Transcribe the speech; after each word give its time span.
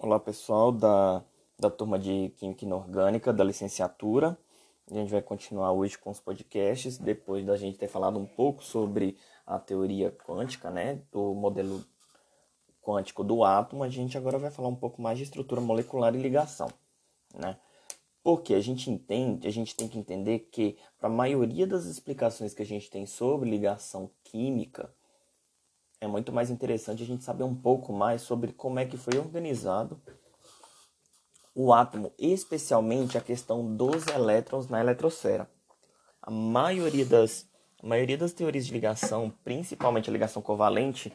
Olá 0.00 0.20
pessoal 0.20 0.70
da, 0.70 1.24
da 1.58 1.68
turma 1.68 1.98
de 1.98 2.32
Química 2.36 2.64
Inorgânica 2.64 3.32
da 3.32 3.42
licenciatura. 3.42 4.38
A 4.88 4.94
gente 4.94 5.10
vai 5.10 5.20
continuar 5.20 5.72
hoje 5.72 5.98
com 5.98 6.08
os 6.08 6.20
podcasts, 6.20 6.98
depois 6.98 7.44
da 7.44 7.56
gente 7.56 7.76
ter 7.76 7.88
falado 7.88 8.16
um 8.16 8.24
pouco 8.24 8.62
sobre 8.62 9.18
a 9.44 9.58
teoria 9.58 10.12
quântica, 10.12 10.70
né, 10.70 11.02
do 11.10 11.34
modelo 11.34 11.84
quântico 12.80 13.24
do 13.24 13.42
átomo, 13.42 13.82
a 13.82 13.88
gente 13.88 14.16
agora 14.16 14.38
vai 14.38 14.52
falar 14.52 14.68
um 14.68 14.76
pouco 14.76 15.02
mais 15.02 15.18
de 15.18 15.24
estrutura 15.24 15.60
molecular 15.60 16.14
e 16.14 16.22
ligação, 16.22 16.68
né? 17.34 17.58
Porque 18.22 18.54
a 18.54 18.60
gente 18.60 18.88
entende, 18.92 19.48
a 19.48 19.50
gente 19.50 19.74
tem 19.74 19.88
que 19.88 19.98
entender 19.98 20.48
que 20.52 20.78
para 20.96 21.08
a 21.08 21.12
maioria 21.12 21.66
das 21.66 21.86
explicações 21.86 22.54
que 22.54 22.62
a 22.62 22.66
gente 22.66 22.88
tem 22.88 23.04
sobre 23.04 23.50
ligação 23.50 24.08
química, 24.22 24.94
é 26.00 26.06
muito 26.06 26.32
mais 26.32 26.50
interessante 26.50 27.02
a 27.02 27.06
gente 27.06 27.24
saber 27.24 27.44
um 27.44 27.54
pouco 27.54 27.92
mais 27.92 28.22
sobre 28.22 28.52
como 28.52 28.78
é 28.78 28.84
que 28.84 28.96
foi 28.96 29.18
organizado 29.18 30.00
o 31.54 31.72
átomo, 31.72 32.12
especialmente 32.16 33.18
a 33.18 33.20
questão 33.20 33.74
dos 33.74 34.06
elétrons 34.06 34.68
na 34.68 34.78
eletrosfera. 34.78 35.50
A 36.22 36.30
maioria 36.30 37.04
das, 37.04 37.48
a 37.82 37.86
maioria 37.86 38.16
das 38.16 38.32
teorias 38.32 38.64
de 38.64 38.72
ligação, 38.72 39.32
principalmente 39.42 40.08
a 40.08 40.12
ligação 40.12 40.40
covalente, 40.40 41.12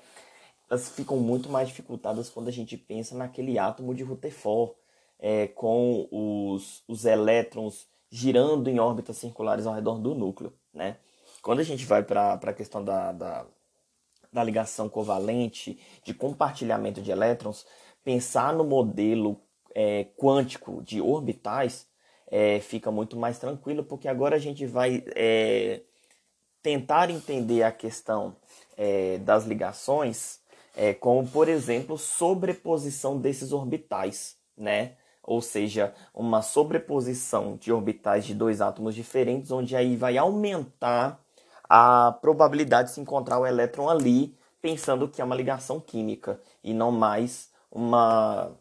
elas 0.69 0.89
ficam 0.89 1.17
muito 1.17 1.49
mais 1.49 1.69
dificultadas 1.69 2.29
quando 2.29 2.49
a 2.49 2.51
gente 2.51 2.75
pensa 2.75 3.15
naquele 3.15 3.57
átomo 3.57 3.95
de 3.95 4.03
Rutherford, 4.03 4.73
é, 5.17 5.47
com 5.47 6.09
os, 6.11 6.83
os 6.89 7.05
elétrons 7.05 7.87
girando 8.09 8.69
em 8.69 8.79
órbitas 8.79 9.15
circulares 9.15 9.65
ao 9.65 9.73
redor 9.73 9.97
do 9.97 10.13
núcleo. 10.13 10.51
Né? 10.73 10.97
Quando 11.41 11.61
a 11.61 11.63
gente 11.63 11.85
vai 11.85 12.03
para 12.03 12.33
a 12.33 12.53
questão 12.53 12.83
da, 12.83 13.13
da 13.13 13.45
da 14.33 14.43
ligação 14.43 14.89
covalente, 14.89 15.79
de 16.03 16.13
compartilhamento 16.13 17.01
de 17.01 17.11
elétrons, 17.11 17.65
pensar 18.03 18.51
no 18.53 18.63
modelo 18.63 19.39
é, 19.75 20.05
quântico 20.17 20.81
de 20.83 20.99
orbitais 20.99 21.87
é, 22.27 22.59
fica 22.59 22.91
muito 22.91 23.15
mais 23.15 23.37
tranquilo, 23.37 23.83
porque 23.83 24.07
agora 24.07 24.35
a 24.35 24.39
gente 24.39 24.65
vai 24.65 25.03
é, 25.15 25.81
tentar 26.63 27.11
entender 27.11 27.61
a 27.61 27.71
questão 27.71 28.35
é, 28.75 29.19
das 29.19 29.45
ligações, 29.45 30.39
é, 30.75 30.95
como 30.95 31.27
por 31.27 31.47
exemplo 31.47 31.95
sobreposição 31.95 33.19
desses 33.19 33.51
orbitais, 33.51 34.35
né? 34.57 34.93
Ou 35.21 35.41
seja, 35.41 35.93
uma 36.13 36.41
sobreposição 36.41 37.55
de 37.55 37.71
orbitais 37.71 38.25
de 38.25 38.33
dois 38.33 38.61
átomos 38.61 38.95
diferentes, 38.95 39.51
onde 39.51 39.75
aí 39.75 39.95
vai 39.95 40.17
aumentar 40.17 41.22
a 41.69 42.11
probabilidade 42.21 42.89
de 42.89 42.95
se 42.95 43.01
encontrar 43.01 43.39
o 43.39 43.45
elétron 43.45 43.89
ali, 43.89 44.35
pensando 44.61 45.07
que 45.07 45.21
é 45.21 45.25
uma 45.25 45.35
ligação 45.35 45.79
química 45.79 46.39
e 46.63 46.73
não 46.73 46.91
mais 46.91 47.51
uma 47.71 48.51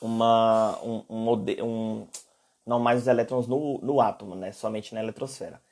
uma 0.00 0.78
um, 0.82 1.04
um, 1.08 1.32
um 1.62 2.08
não 2.66 2.80
mais 2.80 3.02
os 3.02 3.06
elétrons 3.08 3.46
no, 3.46 3.78
no 3.78 4.00
átomo, 4.00 4.34
né? 4.34 4.52
Somente 4.52 4.94
na 4.94 5.00
eletrosfera. 5.02 5.62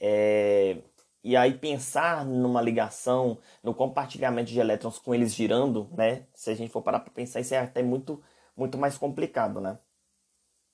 É, 0.00 0.78
e 1.22 1.36
aí 1.36 1.54
pensar 1.54 2.24
numa 2.24 2.60
ligação, 2.62 3.38
no 3.62 3.74
compartilhamento 3.74 4.50
de 4.50 4.58
elétrons 4.58 4.98
com 4.98 5.14
eles 5.14 5.34
girando, 5.34 5.88
né? 5.96 6.26
Se 6.34 6.50
a 6.50 6.54
gente 6.54 6.72
for 6.72 6.82
parar 6.82 7.00
para 7.00 7.12
pensar, 7.12 7.40
isso 7.40 7.54
é 7.54 7.58
até 7.58 7.82
muito 7.82 8.22
muito 8.56 8.76
mais 8.78 8.98
complicado, 8.98 9.60
né? 9.60 9.78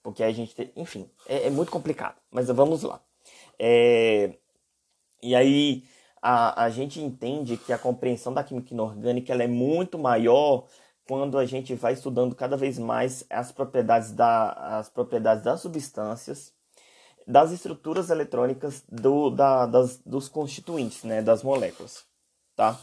Porque 0.03 0.23
a 0.23 0.33
gente, 0.33 0.73
enfim, 0.77 1.11
é, 1.27 1.47
é, 1.47 1.51
muito 1.51 1.71
complicado. 1.71 2.17
Mas 2.31 2.49
vamos 2.49 2.83
lá. 2.83 3.01
É, 3.59 4.35
e 5.22 5.34
aí 5.34 5.84
a, 6.20 6.64
a 6.64 6.70
gente 6.70 7.00
entende 7.00 7.56
que 7.56 7.72
a 7.72 7.78
compreensão 7.78 8.33
da 8.33 8.42
química 8.42 8.72
inorgânica 8.75 9.33
ela 9.33 9.42
é 9.42 9.48
muito 9.48 9.98
maior 9.98 10.67
quando 11.06 11.39
a 11.39 11.47
gente 11.47 11.75
vai 11.75 11.92
estudando 11.92 12.34
cada 12.34 12.56
vez 12.56 12.78
mais 12.78 13.25
as 13.31 13.53
propriedades, 13.53 14.11
da, 14.12 14.50
as 14.78 14.89
propriedades 14.89 15.45
das 15.45 15.61
substâncias, 15.61 16.53
das 17.27 17.53
estruturas 17.53 18.11
eletrônicas 18.11 18.84
do, 18.89 19.30
da, 19.30 19.67
das, 19.67 19.98
dos 19.98 20.29
constituintes, 20.29 21.05
né, 21.05 21.23
das 21.23 21.42
moléculas, 21.42 22.05
tá? 22.55 22.79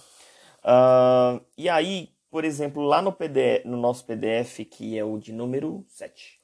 Uh, 0.64 1.44
e 1.58 1.68
aí, 1.68 2.10
por 2.30 2.46
exemplo, 2.46 2.82
lá 2.82 3.02
no, 3.02 3.12
PDF, 3.12 3.66
no 3.66 3.78
nosso 3.78 4.06
PDF, 4.06 4.66
que 4.70 4.98
é 4.98 5.04
o 5.04 5.18
de 5.18 5.34
número 5.34 5.86
7, 5.88 6.40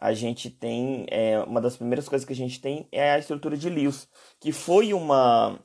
a 0.00 0.14
gente 0.14 0.48
tem, 0.48 1.04
é, 1.10 1.38
uma 1.40 1.60
das 1.60 1.76
primeiras 1.76 2.08
coisas 2.08 2.26
que 2.26 2.32
a 2.32 2.36
gente 2.36 2.58
tem 2.58 2.88
é 2.90 3.12
a 3.12 3.18
estrutura 3.18 3.54
de 3.56 3.68
Lewis, 3.68 4.08
que 4.40 4.50
foi 4.50 4.94
uma, 4.94 5.60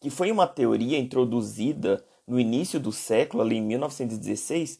que 0.00 0.08
foi 0.08 0.30
uma 0.30 0.46
teoria 0.46 0.96
introduzida 0.96 2.04
no 2.24 2.38
início 2.38 2.78
do 2.78 2.92
século, 2.92 3.42
ali 3.42 3.56
em 3.56 3.62
1916, 3.62 4.78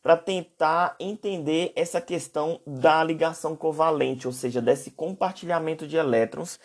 para 0.00 0.16
tentar 0.16 0.94
entender 1.00 1.72
essa 1.74 2.00
questão 2.00 2.60
da 2.64 3.02
ligação 3.02 3.56
covalente, 3.56 4.28
ou 4.28 4.32
seja, 4.32 4.62
desse 4.62 4.92
compartilhamento 4.92 5.86
de 5.86 5.96
elétrons 5.96 6.60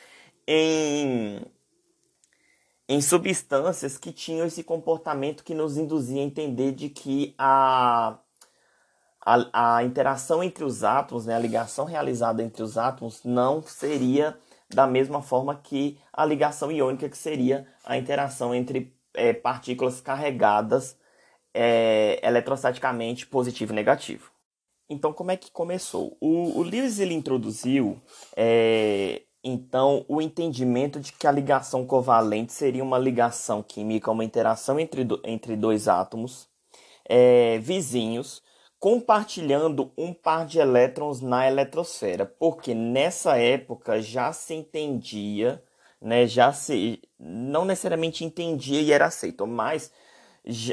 em, 0.47 1.41
em 2.87 3.01
substâncias 3.01 3.97
que 3.97 4.11
tinham 4.11 4.45
esse 4.45 4.63
comportamento 4.63 5.43
que 5.43 5.55
nos 5.55 5.75
induzia 5.75 6.21
a 6.21 6.25
entender 6.25 6.71
de 6.71 6.89
que 6.89 7.33
a 7.35 8.19
a, 9.25 9.77
a 9.77 9.83
interação 9.83 10.43
entre 10.43 10.63
os 10.63 10.83
átomos, 10.83 11.25
né, 11.25 11.35
a 11.35 11.39
ligação 11.39 11.85
realizada 11.85 12.43
entre 12.43 12.61
os 12.61 12.77
átomos, 12.77 13.23
não 13.23 13.61
seria 13.61 14.37
da 14.69 14.85
mesma 14.87 15.21
forma 15.21 15.55
que 15.55 15.97
a 16.11 16.25
ligação 16.25 16.71
iônica, 16.71 17.07
que 17.07 17.17
seria 17.17 17.67
a 17.85 17.97
interação 17.97 18.53
entre 18.53 18.93
é, 19.13 19.31
partículas 19.33 20.01
carregadas 20.01 20.97
é, 21.53 22.19
eletrostaticamente 22.23 23.27
positivo 23.27 23.71
e 23.71 23.75
negativo. 23.75 24.31
Então, 24.89 25.13
como 25.13 25.31
é 25.31 25.37
que 25.37 25.51
começou? 25.51 26.17
O, 26.19 26.59
o 26.59 26.63
Lewis 26.63 26.99
ele 26.99 27.13
introduziu 27.13 28.01
é, 28.35 29.21
então 29.43 30.03
o 30.07 30.21
entendimento 30.21 30.99
de 30.99 31.13
que 31.13 31.27
a 31.27 31.31
ligação 31.31 31.85
covalente 31.85 32.51
seria 32.51 32.83
uma 32.83 32.97
ligação 32.97 33.63
química, 33.63 34.11
uma 34.11 34.25
interação 34.25 34.79
entre, 34.79 35.03
do, 35.03 35.21
entre 35.23 35.55
dois 35.55 35.87
átomos 35.87 36.49
é, 37.07 37.57
vizinhos 37.59 38.41
compartilhando 38.83 39.93
um 39.97 40.13
par 40.13 40.45
de 40.45 40.59
elétrons 40.59 41.21
na 41.21 41.47
eletrosfera, 41.47 42.25
porque 42.25 42.75
nessa 42.75 43.37
época 43.37 44.01
já 44.01 44.33
se 44.33 44.53
entendia, 44.53 45.63
né, 46.01 46.27
já 46.27 46.51
se 46.51 47.01
não 47.17 47.63
necessariamente 47.63 48.25
entendia 48.25 48.81
e 48.81 48.91
era 48.91 49.05
aceito, 49.05 49.47
mas 49.47 49.89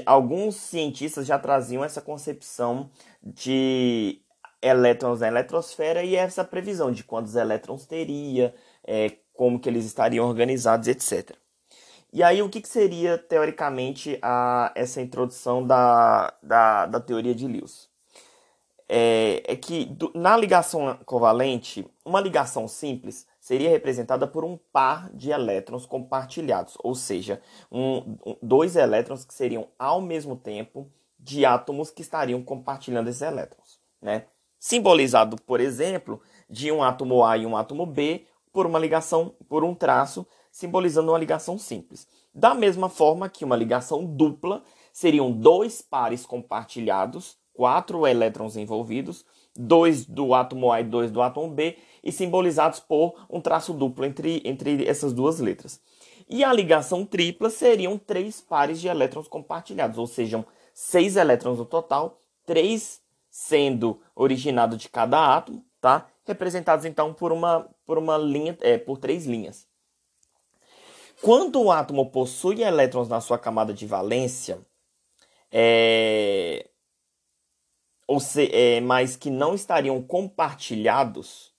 alguns 0.04 0.56
cientistas 0.56 1.25
já 1.25 1.38
traziam 1.38 1.84
essa 1.84 2.00
concepção 2.00 2.91
de 3.22 4.21
elétrons 4.60 5.21
na 5.21 5.28
eletrosfera 5.28 6.03
e 6.03 6.16
essa 6.16 6.42
previsão 6.42 6.91
de 6.91 7.04
quantos 7.04 7.37
elétrons 7.37 7.87
teria, 7.87 8.53
é, 8.84 9.19
como 9.32 9.60
que 9.60 9.69
eles 9.69 9.84
estariam 9.84 10.27
organizados, 10.27 10.88
etc. 10.88 11.31
E 12.12 12.25
aí, 12.25 12.42
o 12.42 12.48
que, 12.48 12.60
que 12.60 12.69
seria, 12.69 13.16
teoricamente, 13.16 14.19
a, 14.21 14.72
essa 14.75 15.00
introdução 15.00 15.65
da, 15.65 16.34
da, 16.42 16.87
da 16.87 16.98
teoria 16.98 17.37
de 17.37 17.47
Lewis? 17.47 17.90
É, 18.93 19.45
é 19.47 19.55
que 19.55 19.84
do, 19.84 20.11
na 20.17 20.37
ligação 20.37 20.99
covalente, 21.06 21.87
uma 22.05 22.21
ligação 22.21 22.67
simples 22.67 23.25
seria 23.39 23.71
representada 23.71 24.27
por 24.27 24.45
um 24.45 24.59
par 24.73 25.09
de 25.15 25.31
elétrons 25.31 25.87
compartilhados, 25.87 26.77
ou 26.83 26.97
seja, 26.97 27.41
um, 27.71 28.17
dois 28.43 28.75
elétrons 28.75 29.25
que 29.25 29.33
seriam 29.33 29.69
ao 29.78 30.01
mesmo 30.01 30.34
tempo 30.34 30.91
de 31.17 31.47
átomos 31.47 31.93
que 31.93 32.03
estariam 32.03 32.43
compartilhando 32.43 33.09
esses 33.09 33.23
elétrons, 33.23 33.78
né? 34.03 34.25
Simbolizado, 34.59 35.37
por 35.47 35.61
exemplo, 35.61 36.21
de 36.49 36.72
um 36.72 36.83
átomo 36.83 37.25
A 37.25 37.39
e 37.39 37.47
um 37.47 37.57
átomo 37.57 37.87
B 37.87 38.27
por 38.53 38.67
uma 38.67 38.78
ligação, 38.78 39.37
por 39.49 39.62
um 39.62 39.72
traço, 39.72 40.27
simbolizando 40.51 41.12
uma 41.12 41.19
ligação 41.19 41.57
simples. 41.57 42.09
Da 42.34 42.55
mesma 42.55 42.89
forma 42.89 43.28
que 43.28 43.45
uma 43.45 43.57
ligação 43.57 44.05
dupla 44.05 44.65
seriam 44.93 45.31
dois 45.31 45.81
pares 45.81 46.27
compartilhados 46.27 47.40
quatro 47.60 48.07
elétrons 48.07 48.57
envolvidos, 48.57 49.22
dois 49.54 50.07
do 50.07 50.33
átomo 50.33 50.72
A 50.72 50.80
e 50.80 50.84
dois 50.84 51.10
do 51.10 51.21
átomo 51.21 51.51
B, 51.51 51.77
e 52.03 52.10
simbolizados 52.10 52.80
por 52.80 53.12
um 53.28 53.39
traço 53.39 53.74
duplo 53.74 54.07
entre, 54.07 54.41
entre 54.47 54.89
essas 54.89 55.12
duas 55.12 55.41
letras. 55.41 55.78
E 56.27 56.42
a 56.42 56.54
ligação 56.54 57.04
tripla 57.04 57.51
seriam 57.51 57.98
três 57.98 58.41
pares 58.41 58.80
de 58.80 58.89
elétrons 58.89 59.28
compartilhados, 59.28 59.98
ou 59.98 60.07
seja, 60.07 60.42
seis 60.72 61.16
elétrons 61.16 61.59
no 61.59 61.66
total, 61.66 62.22
três 62.47 63.03
sendo 63.28 64.01
originados 64.16 64.78
de 64.78 64.89
cada 64.89 65.36
átomo, 65.36 65.63
tá? 65.83 66.09
Representados 66.24 66.86
então 66.86 67.13
por 67.13 67.30
uma, 67.30 67.68
por 67.84 67.98
uma 67.98 68.16
linha, 68.16 68.56
é, 68.63 68.78
por 68.78 68.97
três 68.97 69.27
linhas. 69.27 69.68
Quando 71.21 71.60
o 71.60 71.71
átomo 71.71 72.10
possui 72.10 72.63
elétrons 72.63 73.06
na 73.06 73.21
sua 73.21 73.39
camada 73.39 73.74
de 73.74 73.84
valência, 73.84 74.66
é, 75.53 76.70
ou 78.10 78.18
se, 78.18 78.51
é, 78.53 78.80
mas 78.80 79.15
que 79.15 79.30
não 79.30 79.54
estariam 79.54 80.03
compartilhados, 80.03 81.54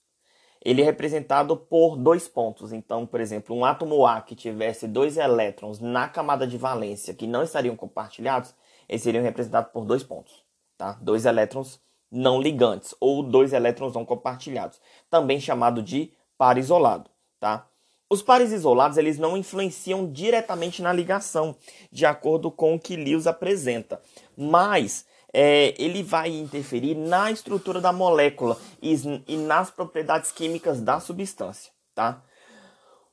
ele 0.61 0.81
é 0.81 0.83
representado 0.83 1.55
por 1.55 1.95
dois 1.95 2.27
pontos. 2.27 2.73
Então, 2.73 3.07
por 3.07 3.21
exemplo, 3.21 3.55
um 3.55 3.63
átomo 3.63 4.05
A 4.05 4.19
que 4.19 4.35
tivesse 4.35 4.85
dois 4.85 5.15
elétrons 5.15 5.79
na 5.79 6.09
camada 6.09 6.45
de 6.45 6.57
valência 6.57 7.13
que 7.13 7.25
não 7.25 7.41
estariam 7.41 7.73
compartilhados, 7.77 8.53
eles 8.89 9.01
seriam 9.01 9.23
representados 9.23 9.71
por 9.71 9.85
dois 9.85 10.03
pontos. 10.03 10.43
tá? 10.77 10.99
Dois 11.01 11.25
elétrons 11.25 11.79
não 12.11 12.41
ligantes 12.41 12.93
ou 12.99 13.23
dois 13.23 13.53
elétrons 13.53 13.93
não 13.93 14.03
compartilhados, 14.03 14.81
também 15.09 15.39
chamado 15.39 15.81
de 15.81 16.11
par 16.37 16.57
isolado, 16.57 17.09
tá? 17.39 17.65
Os 18.09 18.21
pares 18.21 18.51
isolados 18.51 18.97
eles 18.97 19.17
não 19.17 19.37
influenciam 19.37 20.11
diretamente 20.11 20.81
na 20.81 20.91
ligação, 20.91 21.55
de 21.89 22.05
acordo 22.05 22.51
com 22.51 22.75
o 22.75 22.79
que 22.79 22.97
Lewis 22.97 23.25
apresenta, 23.25 24.01
mas 24.35 25.05
é, 25.33 25.73
ele 25.81 26.03
vai 26.03 26.29
interferir 26.29 26.95
na 26.95 27.31
estrutura 27.31 27.79
da 27.79 27.93
molécula 27.93 28.57
e, 28.81 28.93
e 29.27 29.37
nas 29.37 29.71
propriedades 29.71 30.31
químicas 30.31 30.81
da 30.81 30.99
substância, 30.99 31.71
tá? 31.95 32.23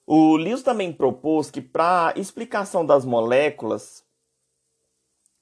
O 0.07 0.37
Lewis 0.37 0.63
também 0.63 0.93
propôs 0.93 1.51
que 1.51 1.61
para 1.61 2.15
explicação 2.17 2.85
das 2.85 3.05
moléculas 3.05 4.03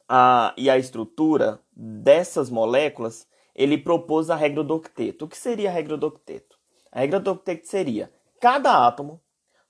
a, 0.08 0.52
e 0.56 0.68
a 0.68 0.76
estrutura 0.76 1.60
dessas 1.72 2.50
moléculas, 2.50 3.26
ele 3.54 3.78
propôs 3.78 4.28
a 4.28 4.36
regra 4.36 4.62
do 4.62 4.74
octeto. 4.74 5.24
O 5.24 5.28
que 5.28 5.36
seria 5.36 5.70
a 5.70 5.72
regra 5.72 5.96
do 5.96 6.08
octeto? 6.08 6.58
A 6.90 7.00
regra 7.00 7.20
do 7.20 7.30
octeto 7.30 7.66
seria 7.66 8.12
cada 8.40 8.86
átomo 8.86 9.20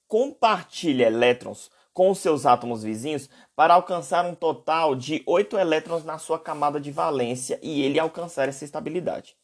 compartilha 0.09 1.07
elétrons 1.07 1.71
com 1.97 2.15
seus 2.15 2.45
átomos 2.45 2.83
vizinhos 2.83 3.27
para 3.57 3.73
alcançar 3.73 4.27
um 4.27 4.35
total 4.35 4.95
de 4.95 5.23
8 5.27 5.57
elétrons 5.57 6.05
na 6.05 6.19
sua 6.19 6.39
camada 6.39 6.79
de 6.79 6.91
valência 6.93 7.59
e 7.63 7.81
ele 7.81 7.99
alcançar 7.99 8.51
essa 8.51 8.67
estabilidade. 8.67 9.35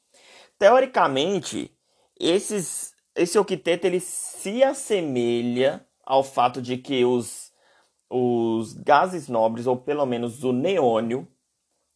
Teoricamente, 0.59 1.75
esses, 2.21 2.93
esse 3.17 3.39
octeto 3.39 3.87
ele 3.87 4.01
se 4.01 4.63
assemelha 4.63 5.83
ao 6.05 6.23
fato 6.23 6.61
de 6.61 6.77
que 6.77 7.07
os, 7.07 7.51
os 8.11 8.75
gases 8.75 9.29
nobres, 9.29 9.67
ou 9.67 9.79
pelo 9.79 10.05
menos 10.05 10.45
o 10.45 10.53
neônio, 10.53 11.27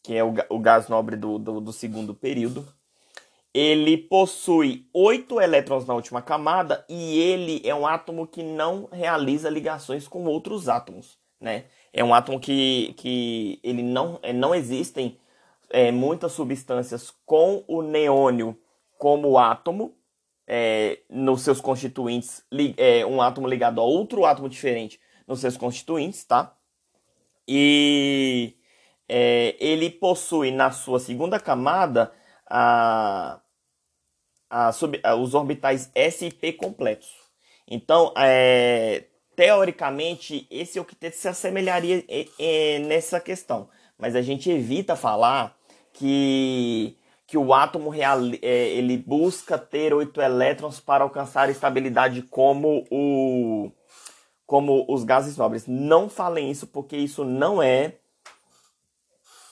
que 0.02 0.14
é 0.14 0.24
o, 0.24 0.32
o 0.48 0.58
gás 0.58 0.88
nobre 0.88 1.16
do, 1.16 1.38
do, 1.38 1.60
do 1.60 1.72
segundo 1.72 2.14
período, 2.14 2.66
ele 3.56 3.96
possui 3.96 4.86
oito 4.92 5.40
elétrons 5.40 5.86
na 5.86 5.94
última 5.94 6.20
camada 6.20 6.84
e 6.90 7.18
ele 7.18 7.62
é 7.64 7.74
um 7.74 7.86
átomo 7.86 8.26
que 8.26 8.42
não 8.42 8.86
realiza 8.92 9.48
ligações 9.48 10.06
com 10.06 10.26
outros 10.26 10.68
átomos, 10.68 11.18
né? 11.40 11.64
É 11.90 12.04
um 12.04 12.12
átomo 12.12 12.38
que, 12.38 12.92
que 12.98 13.58
ele 13.62 13.82
não, 13.82 14.18
é, 14.22 14.30
não 14.30 14.54
existem 14.54 15.18
é, 15.70 15.90
muitas 15.90 16.32
substâncias 16.32 17.10
com 17.24 17.64
o 17.66 17.80
neônio 17.80 18.58
como 18.98 19.38
átomo 19.38 19.96
é, 20.46 20.98
nos 21.08 21.40
seus 21.40 21.58
constituintes, 21.58 22.44
é, 22.76 23.06
um 23.06 23.22
átomo 23.22 23.48
ligado 23.48 23.80
a 23.80 23.84
outro 23.84 24.26
átomo 24.26 24.50
diferente 24.50 25.00
nos 25.26 25.40
seus 25.40 25.56
constituintes, 25.56 26.24
tá? 26.24 26.54
E 27.48 28.54
é, 29.08 29.56
ele 29.58 29.88
possui 29.88 30.50
na 30.50 30.70
sua 30.70 31.00
segunda 31.00 31.40
camada 31.40 32.12
a 32.46 33.40
a, 34.48 34.72
sub, 34.72 35.00
a, 35.02 35.14
os 35.14 35.34
orbitais 35.34 35.90
S 35.94 36.24
e 36.24 36.32
P 36.32 36.52
completos. 36.52 37.08
Então, 37.68 38.12
é, 38.16 39.04
teoricamente, 39.34 40.46
esse 40.50 40.78
octeto 40.78 41.14
se 41.14 41.28
assemelharia 41.28 42.04
é, 42.08 42.26
é, 42.38 42.78
nessa 42.80 43.20
questão. 43.20 43.68
Mas 43.98 44.14
a 44.14 44.22
gente 44.22 44.50
evita 44.50 44.94
falar 44.94 45.56
que, 45.92 46.96
que 47.26 47.36
o 47.36 47.52
átomo 47.52 47.90
real, 47.90 48.20
é, 48.42 48.68
ele 48.68 48.96
busca 48.96 49.58
ter 49.58 49.92
oito 49.92 50.20
elétrons 50.20 50.80
para 50.80 51.04
alcançar 51.04 51.50
estabilidade 51.50 52.22
como, 52.22 52.84
o, 52.90 53.70
como 54.46 54.84
os 54.88 55.04
gases 55.04 55.36
nobres. 55.36 55.66
Não 55.66 56.08
falem 56.08 56.50
isso 56.50 56.66
porque 56.66 56.96
isso 56.96 57.24
não 57.24 57.62
é 57.62 57.94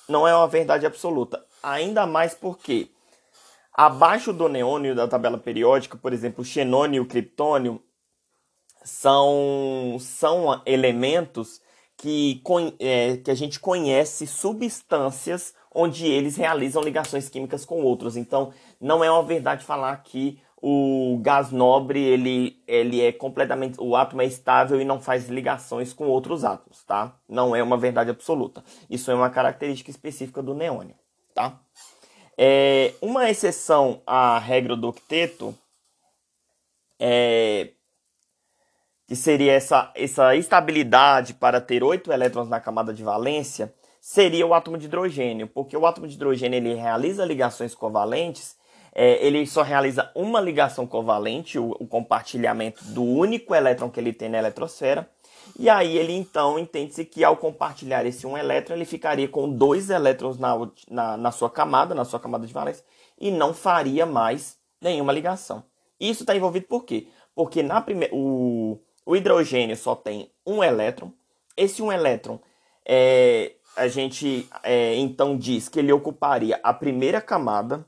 não 0.09 0.27
é 0.29 0.35
uma 0.35 0.47
verdade 0.47 0.87
absoluta. 0.87 1.45
Ainda 1.63 2.07
mais 2.07 2.35
porque 2.35 2.91
Abaixo 3.75 4.33
do 4.33 4.49
neônio 4.49 4.95
da 4.95 5.09
tabela 5.09 5.37
periódica, 5.37 5.99
por 5.99 6.13
exemplo, 6.13 6.43
o 6.43 6.45
xenônio 6.45 6.99
e 6.99 7.01
o 7.01 7.07
criptônio 7.07 7.83
são, 8.85 9.97
são 9.99 10.63
elementos 10.65 11.61
que, 11.97 12.41
é, 12.79 13.17
que 13.17 13.31
a 13.31 13.35
gente 13.35 13.59
conhece 13.59 14.29
substâncias 14.29 15.55
onde 15.75 16.07
eles 16.07 16.37
realizam 16.37 16.83
ligações 16.83 17.29
químicas 17.29 17.65
com 17.65 17.83
outros. 17.83 18.17
Então, 18.17 18.53
não 18.81 19.03
é 19.03 19.11
uma 19.11 19.25
verdade 19.25 19.65
falar 19.65 19.97
que 20.05 20.41
o 20.63 21.19
gás 21.21 21.51
nobre 21.51 22.01
ele, 22.01 22.63
ele 22.67 23.01
é 23.01 23.13
completamente 23.13 23.79
o 23.79 23.97
átomo 23.97 24.23
é 24.23 24.25
estável 24.25 24.81
e 24.81 24.85
não 24.85 25.01
faz 25.01 25.29
ligações 25.29 25.93
com 25.93 26.07
outros 26.07 26.45
átomos, 26.45 26.83
tá? 26.85 27.15
Não 27.29 27.55
é 27.55 27.63
uma 27.63 27.77
verdade 27.77 28.09
absoluta. 28.11 28.65
Isso 28.89 29.11
é 29.11 29.15
uma 29.15 29.29
característica 29.29 29.91
específica 29.91 30.43
do 30.43 30.55
neônio, 30.55 30.95
tá? 31.35 31.61
É, 32.37 32.93
uma 33.01 33.31
exceção 33.31 34.03
à 34.07 34.39
regra 34.39 34.77
do 34.77 34.89
octeto 34.89 35.57
é, 36.99 37.71
que 39.07 39.15
seria 39.15 39.53
essa, 39.53 39.93
essa 39.95 40.35
estabilidade 40.35 41.35
para 41.35 41.61
ter 41.61 41.83
oito 41.85 42.13
elétrons 42.13 42.49
na 42.49 42.61
camada 42.61 42.93
de 42.93 43.03
valência, 43.03 43.73
seria 44.01 44.47
o 44.47 44.55
átomo 44.55 44.77
de 44.77 44.87
hidrogênio, 44.87 45.47
porque 45.47 45.77
o 45.77 45.87
átomo 45.87 46.07
de 46.07 46.15
hidrogênio 46.15 46.57
ele 46.57 46.75
realiza 46.75 47.25
ligações 47.25 47.75
covalentes, 47.75 48.57
é, 48.95 49.25
ele 49.25 49.47
só 49.47 49.63
realiza 49.63 50.11
uma 50.15 50.41
ligação 50.41 50.87
covalente, 50.87 51.59
o, 51.59 51.71
o 51.79 51.87
compartilhamento 51.87 52.85
do 52.85 53.03
único 53.03 53.55
elétron 53.55 53.91
que 53.91 54.01
ele 54.01 54.13
tem 54.13 54.29
na 54.29 54.39
eletrosfera, 54.39 55.09
e 55.59 55.71
aí 55.71 55.97
ele 55.97 56.13
então 56.13 56.59
entende-se 56.59 57.05
que 57.05 57.23
ao 57.23 57.37
compartilhar 57.37 58.05
esse 58.05 58.27
um 58.27 58.37
elétron, 58.37 58.75
ele 58.75 58.85
ficaria 58.85 59.29
com 59.29 59.49
dois 59.49 59.89
elétrons 59.89 60.39
na, 60.39 60.55
na, 60.89 61.17
na 61.17 61.31
sua 61.31 61.49
camada, 61.49 61.95
na 61.95 62.05
sua 62.05 62.19
camada 62.19 62.47
de 62.47 62.53
valência, 62.53 62.85
e 63.19 63.31
não 63.31 63.55
faria 63.55 64.05
mais 64.05 64.59
nenhuma 64.81 65.13
ligação. 65.13 65.65
Isso 65.99 66.25
está 66.25 66.35
envolvido 66.35 66.67
por 66.67 66.85
quê? 66.85 67.07
Porque 67.35 67.63
na 67.63 67.81
prime... 67.81 68.09
o, 68.13 68.79
o 69.07 69.17
hidrogênio 69.17 69.77
só 69.77 69.95
tem 69.95 70.31
um 70.45 70.63
elétron. 70.63 71.13
Esse 71.57 71.81
um 71.81 71.93
elétron, 71.93 72.41
é, 72.85 73.55
a 73.77 73.87
gente 73.87 74.49
é, 74.63 74.97
então 74.97 75.37
diz 75.37 75.69
que 75.69 75.79
ele 75.79 75.93
ocuparia 75.93 76.59
a 76.63 76.75
primeira 76.75 77.21
camada 77.21 77.87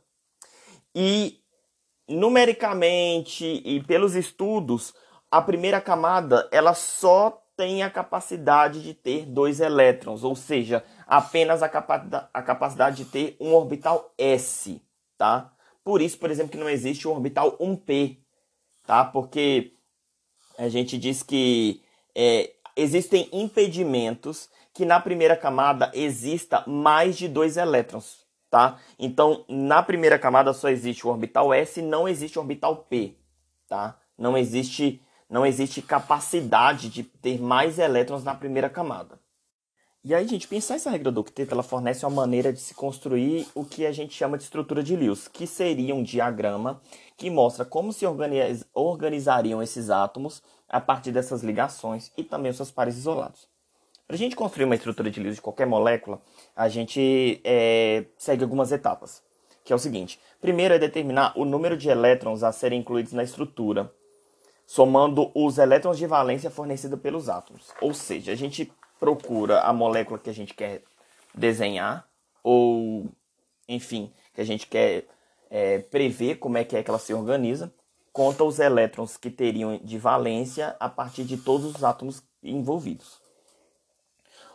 e 0.95 1.41
numericamente 2.09 3.61
e 3.65 3.83
pelos 3.83 4.15
estudos, 4.15 4.95
a 5.31 5.43
primeira 5.43 5.81
camada 5.81 6.49
ela 6.53 6.73
só 6.73 7.43
tem 7.57 7.83
a 7.83 7.91
capacidade 7.91 8.83
de 8.83 8.93
ter 8.93 9.25
dois 9.25 9.61
elétrons, 9.61 10.23
ou 10.23 10.37
seja, 10.37 10.85
apenas 11.07 11.63
a, 11.63 11.69
capa 11.69 12.29
a 12.33 12.43
capacidade 12.43 13.05
de 13.05 13.05
ter 13.07 13.37
um 13.41 13.55
orbital 13.55 14.13
s, 14.19 14.83
tá? 15.17 15.53
Por 15.83 16.03
isso, 16.03 16.19
por 16.19 16.31
exemplo, 16.31 16.53
que 16.53 16.59
não 16.59 16.69
existe 16.69 17.09
o 17.09 17.13
orbital 17.13 17.57
1p, 17.59 18.19
tá? 18.87 19.05
Porque 19.05 19.73
a 20.59 20.69
gente 20.69 20.99
diz 20.99 21.23
que 21.23 21.83
é, 22.15 22.53
existem 22.77 23.29
impedimentos 23.33 24.51
que 24.75 24.85
na 24.85 25.01
primeira 25.01 25.37
camada 25.37 25.91
exista 25.95 26.63
mais 26.67 27.17
de 27.17 27.27
dois 27.27 27.57
elétrons, 27.57 28.27
tá? 28.51 28.79
Então, 28.99 29.47
na 29.49 29.83
primeira 29.83 30.19
camada 30.19 30.53
só 30.53 30.69
existe 30.69 31.07
o 31.07 31.11
orbital 31.11 31.55
s, 31.55 31.81
não 31.81 32.07
existe 32.07 32.39
o 32.39 32.43
orbital 32.43 32.77
p, 32.77 33.17
tá? 33.67 33.99
Não 34.19 34.37
existe 34.37 35.01
não 35.29 35.45
existe 35.45 35.83
capacidade 35.83 36.89
de 36.89 37.03
ter 37.03 37.41
mais 37.41 37.79
elétrons 37.79 38.25
na 38.25 38.35
primeira 38.35 38.71
camada. 38.71 39.19
E 40.05 40.15
aí, 40.15 40.25
gente, 40.29 40.47
pensar 40.47 40.77
essa 40.77 40.89
regra 40.89 41.11
do 41.11 41.21
octeto, 41.21 41.51
ela 41.51 41.65
fornece 41.65 42.07
uma 42.07 42.15
maneira 42.15 42.53
de 42.53 42.61
se 42.61 42.75
construir 42.75 43.45
o 43.57 43.65
que 43.65 43.85
a 43.85 43.91
gente 43.91 44.15
chama 44.15 44.39
de 44.39 44.45
estrutura 44.45 44.81
de 44.81 44.95
Lewis, 44.95 45.27
que 45.27 45.49
seria 45.49 45.97
um 45.97 46.03
diagrama 46.05 46.81
que 47.17 47.29
mostra 47.29 47.65
como 47.65 47.93
se 47.93 48.07
organiz 48.07 48.65
organizariam 48.73 49.61
esses 49.61 49.91
átomos 49.91 50.41
a 50.69 50.81
partir 50.81 51.11
dessas 51.11 51.43
ligações 51.43 52.13
e 52.17 52.23
também 52.23 52.51
os 52.51 52.57
seus 52.57 52.71
pares 52.71 52.97
isolados. 52.97 53.49
Para 54.07 54.15
a 54.15 54.19
gente 54.19 54.37
construir 54.37 54.67
uma 54.67 54.77
estrutura 54.77 55.11
de 55.11 55.19
Lewis 55.19 55.35
de 55.35 55.43
qualquer 55.43 55.67
molécula, 55.67 56.23
a 56.55 56.69
gente 56.69 57.41
é, 57.43 58.05
segue 58.17 58.45
algumas 58.45 58.71
etapas, 58.71 59.25
que 59.65 59.73
é 59.73 59.77
o 59.77 59.81
seguinte. 59.81 60.21
Primeiro 60.41 60.73
é 60.73 60.79
determinar 60.79 61.37
o 61.37 61.45
número 61.45 61.77
de 61.77 61.89
elétrons 61.89 62.45
a 62.45 62.53
serem 62.53 62.79
incluídos 62.79 63.13
na 63.13 63.25
estrutura, 63.25 63.93
somando 64.67 65.31
os 65.33 65.59
elétrons 65.59 65.97
de 65.97 66.07
valência 66.07 66.51
fornecidos 66.51 67.01
pelos 67.01 67.29
átomos. 67.29 67.73
Ou 67.81 67.95
seja, 67.95 68.33
a 68.33 68.35
gente 68.35 68.73
procura 68.99 69.61
a 69.61 69.73
molécula 69.73 70.19
que 70.19 70.29
a 70.29 70.35
gente 70.35 70.53
quer 70.53 70.83
desenhar, 71.33 72.07
ou, 72.43 73.07
enfim, 73.69 74.13
que 74.35 74.41
a 74.41 74.45
gente 74.45 74.67
quer 74.67 75.07
é, 75.49 75.79
prever 75.79 76.37
como 76.37 76.59
é 76.59 76.65
que 76.65 76.77
é 76.77 76.83
que 76.83 76.91
ela 76.91 76.99
se 76.99 77.15
organiza, 77.15 77.73
conta 78.13 78.43
os 78.43 78.59
elétrons 78.59 79.17
que 79.17 79.31
teriam 79.31 79.79
de 79.79 79.99
valência 79.99 80.75
a 80.81 80.89
partir 80.89 81.25
de 81.25 81.37
todos 81.37 81.77
os 81.77 81.85
átomos 81.85 82.23
envolvidos. 82.43 83.21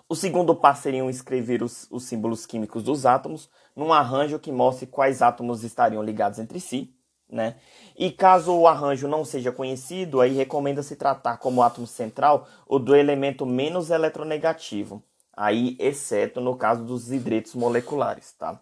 O 0.10 0.15
segundo 0.15 0.53
passo 0.53 0.82
seria 0.82 1.10
escrever 1.10 1.63
os, 1.63 1.88
os 1.89 2.03
símbolos 2.03 2.46
químicos 2.46 2.84
dos 2.84 3.06
átomos 3.06 3.50
num 3.74 3.94
arranjo 3.94 4.39
que 4.39 4.51
mostre 4.51 4.86
quais 4.86 5.22
átomos 5.22 5.63
estariam 5.63 6.03
ligados 6.03 6.38
entre 6.38 6.60
si 6.60 6.94
né? 7.32 7.56
E 7.98 8.12
caso 8.12 8.54
o 8.54 8.68
arranjo 8.68 9.08
não 9.08 9.24
seja 9.24 9.52
conhecido, 9.52 10.22
aí 10.22 10.34
recomenda-se 10.34 10.96
tratar 10.96 11.38
como 11.38 11.64
átomo 11.64 11.88
central 11.88 12.48
o 12.68 12.78
do 12.78 12.96
elemento 12.96 13.46
menos 13.46 13.90
eletronegativo, 13.90 15.02
aí 15.36 15.76
exceto 15.80 16.42
no 16.42 16.56
caso 16.56 16.84
dos 16.84 17.12
hidretos 17.12 17.56
moleculares, 17.56 18.34
tá? 18.34 18.62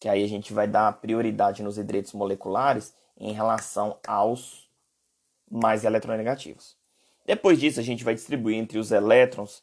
que 0.00 0.08
aí 0.08 0.24
a 0.24 0.28
gente 0.28 0.54
vai 0.54 0.66
dar 0.66 0.90
prioridade 0.94 1.62
nos 1.62 1.76
hidretos 1.76 2.14
moleculares 2.14 2.94
em 3.18 3.32
relação 3.32 3.98
aos 4.06 4.66
mais 5.50 5.84
eletronegativos. 5.84 6.74
Depois 7.26 7.60
disso, 7.60 7.78
a 7.78 7.82
gente 7.82 8.02
vai 8.02 8.14
distribuir 8.14 8.56
entre 8.56 8.78
os 8.78 8.90
elétrons 8.90 9.62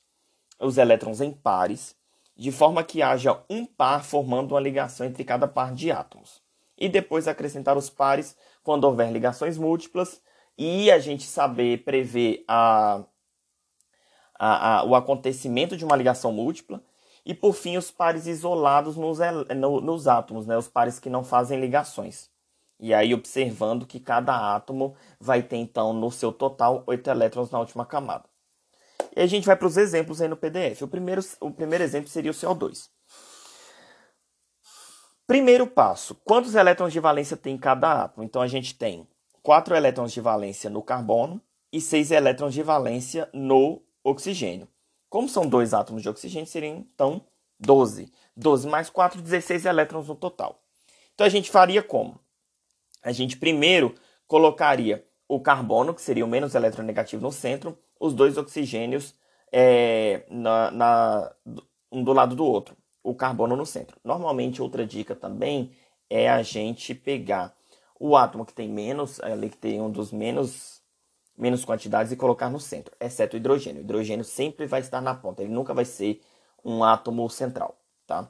os 0.60 0.78
elétrons 0.78 1.22
em 1.22 1.32
pares, 1.32 1.96
de 2.36 2.52
forma 2.52 2.84
que 2.84 3.02
haja 3.02 3.44
um 3.48 3.64
par 3.66 4.04
formando 4.04 4.54
uma 4.54 4.60
ligação 4.60 5.06
entre 5.06 5.24
cada 5.24 5.48
par 5.48 5.74
de 5.74 5.92
átomos. 5.92 6.42
E 6.77 6.88
depois 6.88 7.27
acrescentar 7.27 7.77
os 7.77 7.89
pares 7.89 8.36
quando 8.63 8.84
houver 8.84 9.12
ligações 9.12 9.57
múltiplas 9.57 10.22
e 10.57 10.91
a 10.91 11.00
gente 11.00 11.24
saber 11.24 11.84
prever 11.84 12.43
a, 12.48 13.03
a, 14.38 14.79
a, 14.79 14.84
o 14.84 14.96
acontecimento 14.96 15.75
de 15.75 15.86
uma 15.86 15.96
ligação 15.96 16.31
múltipla. 16.31 16.84
E 17.25 17.34
por 17.34 17.53
fim, 17.53 17.77
os 17.77 17.91
pares 17.91 18.25
isolados 18.25 18.96
nos, 18.96 19.19
no, 19.55 19.81
nos 19.81 20.07
átomos, 20.07 20.46
né? 20.46 20.57
os 20.57 20.67
pares 20.67 21.00
que 21.00 21.10
não 21.10 21.24
fazem 21.24 21.60
ligações. 21.60 22.29
E 22.79 22.93
aí 22.93 23.13
observando 23.13 23.86
que 23.86 24.00
cada 24.00 24.55
átomo 24.55 24.96
vai 25.19 25.41
ter 25.41 25.57
então 25.57 25.93
no 25.93 26.12
seu 26.12 26.31
total 26.31 26.84
oito 26.86 27.10
elétrons 27.10 27.50
na 27.50 27.60
última 27.60 27.86
camada. 27.86 28.25
E 29.15 29.22
a 29.22 29.25
gente 29.25 29.48
vai 29.48 29.55
para 29.55 29.67
os 29.67 29.77
exemplos 29.77 30.22
aí 30.22 30.27
no 30.27 30.38
PDF. 30.38 30.84
O 30.84 30.88
primeiro, 30.88 31.22
o 31.39 31.51
primeiro 31.51 31.84
exemplo 31.84 32.07
seria 32.07 32.31
o 32.31 32.34
CO2. 32.34 32.89
Primeiro 35.27 35.67
passo: 35.67 36.15
quantos 36.24 36.55
elétrons 36.55 36.91
de 36.91 37.00
valência 37.00 37.38
tem 37.38 37.57
cada 37.57 38.05
átomo? 38.05 38.24
Então 38.24 38.41
a 38.41 38.48
gente 38.48 38.74
tem 38.74 39.07
quatro 39.43 39.75
elétrons 39.75 40.12
de 40.12 40.22
valência 40.22 40.69
no 40.69 40.81
carbono 40.81 41.39
e 41.72 41.79
seis 41.79 42.10
elétrons 42.10 42.53
de 42.53 42.63
valência 42.63 43.29
no 43.34 43.81
oxigênio. 44.03 44.67
Como 45.10 45.29
são 45.29 45.46
dois 45.48 45.74
átomos 45.74 46.01
de 46.01 46.10
oxigênio, 46.10 46.48
seriam 46.48 46.77
então 46.77 47.22
12. 47.60 48.12
12 48.36 48.67
mais 48.67 48.89
4, 48.89 49.22
16 49.22 49.65
elétrons 49.65 50.07
no 50.07 50.15
total. 50.15 50.62
Então 51.13 51.25
a 51.25 51.29
gente 51.29 51.51
faria 51.51 51.84
como? 51.84 52.19
a 53.07 53.12
gente 53.13 53.38
primeiro 53.38 53.96
colocaria 54.27 55.05
o 55.27 55.39
carbono, 55.39 55.93
que 55.93 56.01
seria 56.01 56.25
o 56.25 56.27
menos 56.27 56.55
eletronegativo 56.55 57.22
no 57.22 57.31
centro, 57.31 57.77
os 58.00 58.13
dois 58.13 58.38
oxigênios 58.38 59.15
é, 59.51 60.25
na, 60.29 60.72
na, 60.72 61.36
um 61.91 62.03
do 62.03 62.12
lado 62.12 62.36
do 62.36 62.46
outro, 62.46 62.75
o 63.10 63.16
carbono 63.16 63.56
no 63.56 63.66
centro. 63.66 63.98
Normalmente, 64.04 64.62
outra 64.62 64.86
dica 64.86 65.16
também 65.16 65.72
é 66.10 66.30
a 66.30 66.42
gente 66.42 66.94
pegar 66.96 67.56
o 68.00 68.16
átomo 68.16 68.46
que 68.46 68.54
tem 68.54 68.70
menos, 68.70 69.20
ali 69.22 69.50
que 69.50 69.58
tem 69.58 69.82
um 69.82 69.90
dos 69.90 70.12
menos, 70.12 70.82
menos 71.38 71.66
quantidades, 71.66 72.12
e 72.12 72.16
colocar 72.16 72.50
no 72.50 72.60
centro, 72.60 72.96
exceto 73.00 73.36
o 73.36 73.38
hidrogênio. 73.38 73.82
O 73.82 73.84
hidrogênio 73.84 74.26
sempre 74.26 74.66
vai 74.66 74.82
estar 74.82 75.02
na 75.02 75.16
ponta, 75.16 75.42
ele 75.42 75.54
nunca 75.54 75.74
vai 75.74 75.86
ser 75.86 76.22
um 76.64 76.84
átomo 76.84 77.30
central, 77.30 77.78
tá? 78.06 78.30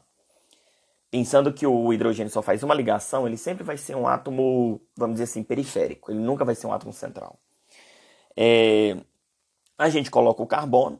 pensando 1.10 1.54
que 1.54 1.66
o 1.66 1.94
hidrogênio 1.94 2.32
só 2.32 2.42
faz 2.42 2.64
uma 2.64 2.76
ligação, 2.76 3.26
ele 3.26 3.38
sempre 3.38 3.64
vai 3.64 3.78
ser 3.78 3.96
um 3.96 4.08
átomo, 4.08 4.82
vamos 4.96 5.16
dizer 5.16 5.24
assim, 5.26 5.44
periférico. 5.44 6.12
Ele 6.12 6.20
nunca 6.20 6.46
vai 6.46 6.56
ser 6.56 6.68
um 6.68 6.74
átomo 6.74 6.94
central. 6.94 7.40
É, 8.36 8.98
a 9.78 9.90
gente 9.90 10.12
coloca 10.12 10.42
o 10.42 10.48
carbono. 10.48 11.00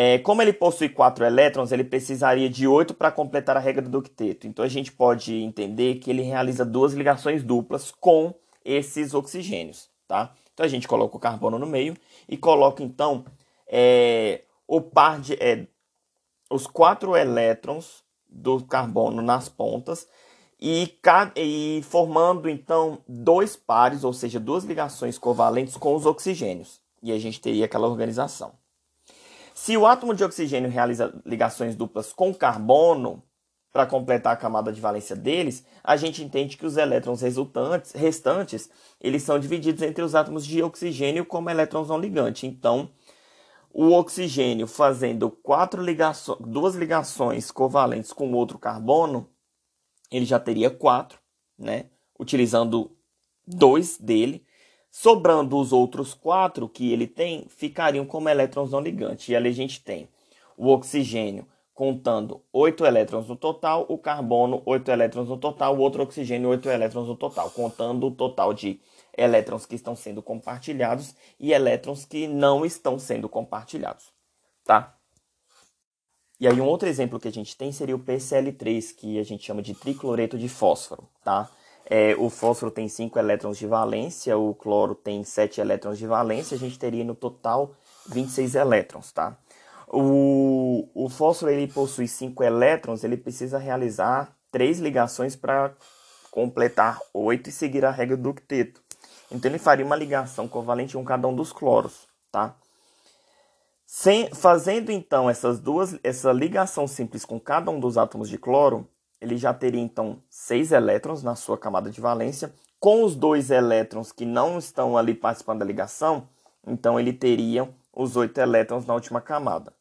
É, 0.00 0.16
como 0.16 0.40
ele 0.40 0.52
possui 0.52 0.88
quatro 0.88 1.24
elétrons, 1.24 1.72
ele 1.72 1.82
precisaria 1.82 2.48
de 2.48 2.68
oito 2.68 2.94
para 2.94 3.10
completar 3.10 3.56
a 3.56 3.60
regra 3.60 3.82
do 3.82 3.98
octeto. 3.98 4.46
Então 4.46 4.64
a 4.64 4.68
gente 4.68 4.92
pode 4.92 5.34
entender 5.34 5.96
que 5.96 6.08
ele 6.08 6.22
realiza 6.22 6.64
duas 6.64 6.92
ligações 6.92 7.42
duplas 7.42 7.90
com 7.90 8.32
esses 8.64 9.12
oxigênios, 9.12 9.90
tá? 10.06 10.32
Então 10.54 10.64
a 10.64 10.68
gente 10.68 10.86
coloca 10.86 11.16
o 11.16 11.18
carbono 11.18 11.58
no 11.58 11.66
meio 11.66 11.96
e 12.28 12.36
coloca 12.36 12.80
então 12.80 13.24
é, 13.66 14.42
o 14.68 14.80
par 14.80 15.20
de 15.20 15.34
é, 15.34 15.66
os 16.48 16.68
quatro 16.68 17.16
elétrons 17.16 18.04
do 18.28 18.62
carbono 18.62 19.20
nas 19.20 19.48
pontas 19.48 20.06
e, 20.60 20.96
e, 21.34 21.82
formando 21.82 22.48
então 22.48 23.00
dois 23.08 23.56
pares, 23.56 24.04
ou 24.04 24.12
seja, 24.12 24.38
duas 24.38 24.62
ligações 24.62 25.18
covalentes 25.18 25.76
com 25.76 25.92
os 25.96 26.06
oxigênios. 26.06 26.80
E 27.02 27.10
a 27.10 27.18
gente 27.18 27.40
teria 27.40 27.64
aquela 27.64 27.88
organização. 27.88 28.52
Se 29.60 29.76
o 29.76 29.86
átomo 29.88 30.14
de 30.14 30.22
oxigênio 30.22 30.70
realiza 30.70 31.12
ligações 31.26 31.74
duplas 31.74 32.12
com 32.12 32.32
carbono, 32.32 33.24
para 33.72 33.86
completar 33.86 34.32
a 34.32 34.36
camada 34.36 34.72
de 34.72 34.80
valência 34.80 35.16
deles, 35.16 35.66
a 35.82 35.96
gente 35.96 36.22
entende 36.22 36.56
que 36.56 36.64
os 36.64 36.76
elétrons 36.76 37.20
resultantes, 37.20 37.90
restantes 37.90 38.70
eles 39.00 39.24
são 39.24 39.36
divididos 39.36 39.82
entre 39.82 40.02
os 40.02 40.14
átomos 40.14 40.46
de 40.46 40.62
oxigênio 40.62 41.26
como 41.26 41.50
elétrons 41.50 41.88
não 41.88 41.98
ligantes. 41.98 42.44
Então, 42.44 42.88
o 43.70 43.90
oxigênio 43.90 44.68
fazendo 44.68 45.28
quatro 45.28 45.82
ligações, 45.82 46.38
duas 46.40 46.76
ligações 46.76 47.50
covalentes 47.50 48.12
com 48.12 48.32
outro 48.32 48.60
carbono, 48.60 49.28
ele 50.10 50.24
já 50.24 50.38
teria 50.38 50.70
quatro, 50.70 51.18
né? 51.58 51.90
Utilizando 52.18 52.96
dois 53.44 53.98
dele, 53.98 54.46
sobrando 55.00 55.56
os 55.56 55.72
outros 55.72 56.12
quatro 56.12 56.68
que 56.68 56.92
ele 56.92 57.06
tem, 57.06 57.46
ficariam 57.48 58.04
como 58.04 58.28
elétrons 58.28 58.72
não 58.72 58.80
ligantes. 58.80 59.28
E 59.28 59.36
ali 59.36 59.48
a 59.48 59.52
gente 59.52 59.80
tem 59.80 60.08
o 60.56 60.66
oxigênio 60.66 61.46
contando 61.72 62.42
oito 62.52 62.84
elétrons 62.84 63.28
no 63.28 63.36
total, 63.36 63.86
o 63.88 63.96
carbono 63.96 64.60
oito 64.66 64.90
elétrons 64.90 65.28
no 65.28 65.36
total, 65.36 65.76
o 65.76 65.78
outro 65.78 66.02
oxigênio 66.02 66.48
oito 66.48 66.68
elétrons 66.68 67.06
no 67.06 67.14
total, 67.14 67.48
contando 67.52 68.08
o 68.08 68.10
total 68.10 68.52
de 68.52 68.80
elétrons 69.16 69.64
que 69.64 69.76
estão 69.76 69.94
sendo 69.94 70.20
compartilhados 70.20 71.14
e 71.38 71.52
elétrons 71.52 72.04
que 72.04 72.26
não 72.26 72.66
estão 72.66 72.98
sendo 72.98 73.28
compartilhados, 73.28 74.12
tá? 74.64 74.96
E 76.40 76.48
aí 76.48 76.60
um 76.60 76.66
outro 76.66 76.88
exemplo 76.88 77.20
que 77.20 77.28
a 77.28 77.32
gente 77.32 77.56
tem 77.56 77.70
seria 77.70 77.94
o 77.94 78.00
PCl3, 78.00 78.96
que 78.96 79.16
a 79.20 79.22
gente 79.22 79.44
chama 79.44 79.62
de 79.62 79.74
tricloreto 79.74 80.36
de 80.36 80.48
fósforo, 80.48 81.08
tá? 81.22 81.48
É, 81.90 82.14
o 82.18 82.28
fósforo 82.28 82.70
tem 82.70 82.86
5 82.86 83.18
elétrons 83.18 83.56
de 83.56 83.66
valência, 83.66 84.36
o 84.36 84.54
cloro 84.54 84.94
tem 84.94 85.24
7 85.24 85.58
elétrons 85.58 85.96
de 85.96 86.06
valência, 86.06 86.54
a 86.54 86.58
gente 86.58 86.78
teria 86.78 87.02
no 87.02 87.14
total 87.14 87.74
26 88.08 88.56
elétrons, 88.56 89.10
tá? 89.10 89.38
O, 89.86 90.86
o 90.94 91.08
fósforo 91.08 91.50
ele 91.50 91.66
possui 91.66 92.06
5 92.06 92.44
elétrons, 92.44 93.04
ele 93.04 93.16
precisa 93.16 93.56
realizar 93.56 94.36
três 94.52 94.78
ligações 94.78 95.34
para 95.34 95.74
completar 96.30 96.98
8 97.14 97.48
e 97.48 97.52
seguir 97.52 97.86
a 97.86 97.90
regra 97.90 98.18
do 98.18 98.30
octeto. 98.30 98.82
Então 99.32 99.50
ele 99.50 99.58
faria 99.58 99.84
uma 99.84 99.96
ligação 99.96 100.46
covalente 100.46 100.94
com 100.94 101.04
cada 101.04 101.26
um 101.26 101.34
dos 101.34 101.54
cloros, 101.54 102.06
tá? 102.30 102.54
Sem, 103.86 104.28
fazendo 104.34 104.92
então 104.92 105.30
essas 105.30 105.58
duas, 105.58 105.98
essa 106.04 106.30
ligação 106.32 106.86
simples 106.86 107.24
com 107.24 107.40
cada 107.40 107.70
um 107.70 107.80
dos 107.80 107.96
átomos 107.96 108.28
de 108.28 108.36
cloro, 108.36 108.86
ele 109.20 109.36
já 109.36 109.52
teria 109.52 109.80
então 109.80 110.22
seis 110.28 110.72
elétrons 110.72 111.22
na 111.22 111.34
sua 111.34 111.58
camada 111.58 111.90
de 111.90 112.00
valência, 112.00 112.52
com 112.78 113.02
os 113.04 113.14
dois 113.14 113.50
elétrons 113.50 114.12
que 114.12 114.24
não 114.24 114.58
estão 114.58 114.96
ali 114.96 115.14
participando 115.14 115.60
da 115.60 115.64
ligação, 115.64 116.28
então 116.66 116.98
ele 116.98 117.12
teria 117.12 117.68
os 117.92 118.16
oito 118.16 118.38
elétrons 118.38 118.86
na 118.86 118.94
última 118.94 119.20
camada. 119.20 119.74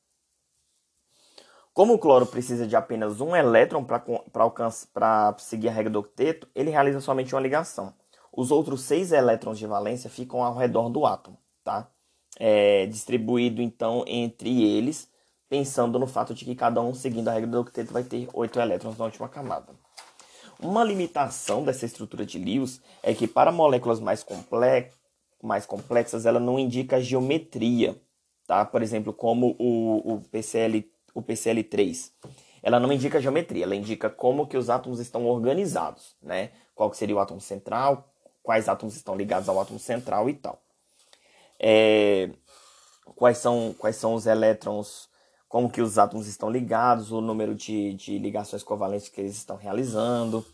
Como 1.74 1.94
o 1.94 2.00
cloro 2.00 2.26
precisa 2.26 2.66
de 2.66 2.76
apenas 2.76 3.22
um 3.22 3.36
elétron 3.36 3.84
para 3.84 5.36
seguir 5.38 5.70
a 5.70 5.72
regra 5.72 5.92
do 5.92 6.00
octeto, 6.00 6.48
ele 6.56 6.72
realiza 6.72 7.00
somente 7.00 7.36
uma 7.36 7.42
ligação. 7.42 7.94
Os 8.36 8.50
outros 8.50 8.82
seis 8.82 9.12
elétrons 9.12 9.60
de 9.60 9.68
valência 9.68 10.10
ficam 10.10 10.44
ao 10.44 10.56
redor 10.56 10.90
do 10.90 11.06
átomo, 11.06 11.38
tá? 11.64 11.88
É, 12.40 12.88
distribuído 12.88 13.62
então 13.62 14.04
entre 14.08 14.64
eles, 14.64 15.08
pensando 15.50 15.98
no 15.98 16.08
fato 16.08 16.34
de 16.34 16.46
que 16.46 16.56
cada 16.56 16.82
um, 16.82 16.94
seguindo 16.94 17.28
a 17.28 17.34
regra 17.34 17.50
do 17.50 17.62
octeto, 17.62 17.94
vai 17.94 18.04
ter 18.04 18.28
oito 18.34 18.60
elétrons 18.60 18.98
na 18.98 19.06
última 19.06 19.30
camada. 19.30 19.74
Uma 20.60 20.84
limitação 20.84 21.64
dessa 21.64 21.86
estrutura 21.86 22.26
de 22.26 22.40
Lewis 22.40 22.82
é 23.04 23.14
que 23.14 23.28
para 23.28 23.52
moléculas 23.52 24.00
mais, 24.00 24.24
comple 24.24 24.92
mais 25.42 25.66
complexas 25.66 26.26
ela 26.26 26.40
não 26.40 26.58
indica 26.58 27.00
geometria, 27.00 27.96
tá? 28.48 28.66
Por 28.66 28.82
exemplo, 28.82 29.14
como 29.14 29.56
o, 29.60 30.16
o, 30.16 30.22
PCL, 30.32 30.90
o 31.14 31.22
PCL3. 31.22 32.12
Ela 32.64 32.80
não 32.80 32.92
indica 32.92 33.22
geometria, 33.22 33.64
ela 33.64 33.76
indica 33.76 34.10
como 34.10 34.48
que 34.48 34.58
os 34.58 34.70
átomos 34.70 35.00
estão 35.00 35.28
organizados, 35.28 36.16
né? 36.22 36.52
Qual 36.74 36.92
seria 36.94 37.16
o 37.16 37.20
átomo 37.20 37.40
central, 37.40 38.10
quais 38.42 38.68
átomos 38.68 38.96
estão 38.96 39.16
ligados 39.16 39.48
ao 39.48 39.60
átomo 39.60 39.80
central 39.80 40.28
e 40.30 40.34
tal. 40.34 40.60
É, 41.60 42.30
quais, 43.16 43.38
são, 43.38 43.76
quais 43.78 43.96
são 43.96 44.16
os 44.16 44.26
elétrons, 44.26 45.08
como 45.48 45.70
que 45.70 45.82
os 45.82 45.98
átomos 45.98 46.28
estão 46.28 46.50
ligados, 46.50 47.12
o 47.12 47.22
número 47.22 47.56
de, 47.56 47.94
de 47.94 48.18
ligações 48.18 48.64
covalentes 48.64 49.10
que 49.10 49.22
eles 49.22 49.36
estão 49.36 49.56
realizando, 49.56 50.46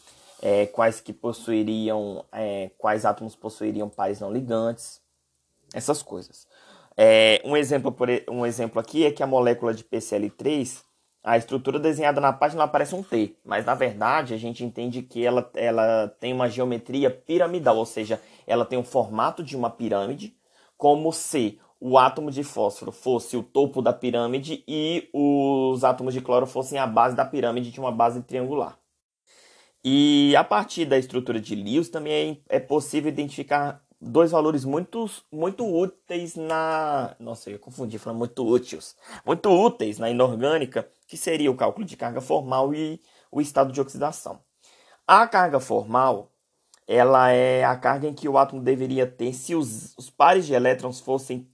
é, 0.41 0.65
quais 0.67 0.99
que 0.99 1.13
possuiriam, 1.13 2.25
é, 2.31 2.69
quais 2.77 3.05
átomos 3.05 3.35
possuiriam 3.35 3.89
pares 3.89 4.19
não 4.19 4.31
ligantes, 4.31 5.01
essas 5.73 6.03
coisas. 6.03 6.47
É, 6.95 7.41
um, 7.43 7.57
exemplo 7.57 7.91
por, 7.91 8.07
um 8.29 8.45
exemplo 8.45 8.79
aqui 8.79 9.05
é 9.05 9.11
que 9.11 9.23
a 9.23 9.27
molécula 9.27 9.73
de 9.73 9.83
PCl3 9.83 10.83
a 11.23 11.37
estrutura 11.37 11.79
desenhada 11.79 12.19
na 12.19 12.33
página 12.33 12.67
parece 12.67 12.93
um 12.93 13.01
T, 13.01 13.37
mas 13.45 13.65
na 13.65 13.73
verdade 13.73 14.33
a 14.33 14.37
gente 14.37 14.63
entende 14.63 15.01
que 15.01 15.25
ela, 15.25 15.49
ela 15.55 16.09
tem 16.19 16.33
uma 16.33 16.49
geometria 16.49 17.09
piramidal, 17.09 17.77
ou 17.77 17.85
seja, 17.85 18.21
ela 18.45 18.65
tem 18.65 18.77
o 18.77 18.83
formato 18.83 19.41
de 19.41 19.55
uma 19.55 19.69
pirâmide, 19.69 20.35
como 20.77 21.13
se 21.13 21.61
o 21.85 21.97
átomo 21.97 22.31
de 22.31 22.45
fósforo 22.45 22.93
fosse 22.93 23.35
o 23.35 23.43
topo 23.43 23.81
da 23.81 23.91
pirâmide 23.91 24.63
e 24.65 25.09
os 25.11 25.83
átomos 25.83 26.13
de 26.13 26.21
cloro 26.21 26.47
fossem 26.47 26.79
a 26.79 26.87
base 26.87 27.13
da 27.13 27.25
pirâmide 27.25 27.71
de 27.71 27.79
uma 27.79 27.91
base 27.91 28.21
triangular. 28.21 28.79
E 29.83 30.33
a 30.37 30.45
partir 30.45 30.85
da 30.85 30.97
estrutura 30.97 31.41
de 31.41 31.53
Lewis 31.55 31.89
também 31.89 32.41
é, 32.47 32.55
é 32.55 32.59
possível 32.61 33.11
identificar 33.11 33.83
dois 33.99 34.31
valores 34.31 34.63
muito, 34.63 35.11
muito 35.29 35.65
úteis 35.65 36.37
na. 36.37 37.17
Nossa, 37.19 37.49
eu 37.49 37.59
confundi 37.59 37.99
falando 37.99 38.19
muito 38.19 38.47
úteis. 38.47 38.95
Muito 39.25 39.49
úteis 39.49 39.99
na 39.99 40.09
inorgânica, 40.09 40.87
que 41.05 41.17
seria 41.17 41.51
o 41.51 41.57
cálculo 41.57 41.85
de 41.85 41.97
carga 41.97 42.21
formal 42.21 42.73
e 42.73 43.01
o 43.29 43.41
estado 43.41 43.73
de 43.73 43.81
oxidação. 43.81 44.39
A 45.05 45.27
carga 45.27 45.59
formal 45.59 46.31
ela 46.87 47.29
é 47.29 47.65
a 47.65 47.75
carga 47.75 48.07
em 48.07 48.13
que 48.13 48.29
o 48.29 48.37
átomo 48.37 48.61
deveria 48.61 49.05
ter 49.05 49.33
se 49.33 49.53
os, 49.53 49.93
os 49.97 50.09
pares 50.09 50.45
de 50.45 50.53
elétrons 50.53 51.01
fossem 51.01 51.49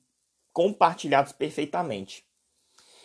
compartilhados 0.59 1.31
perfeitamente. 1.31 2.25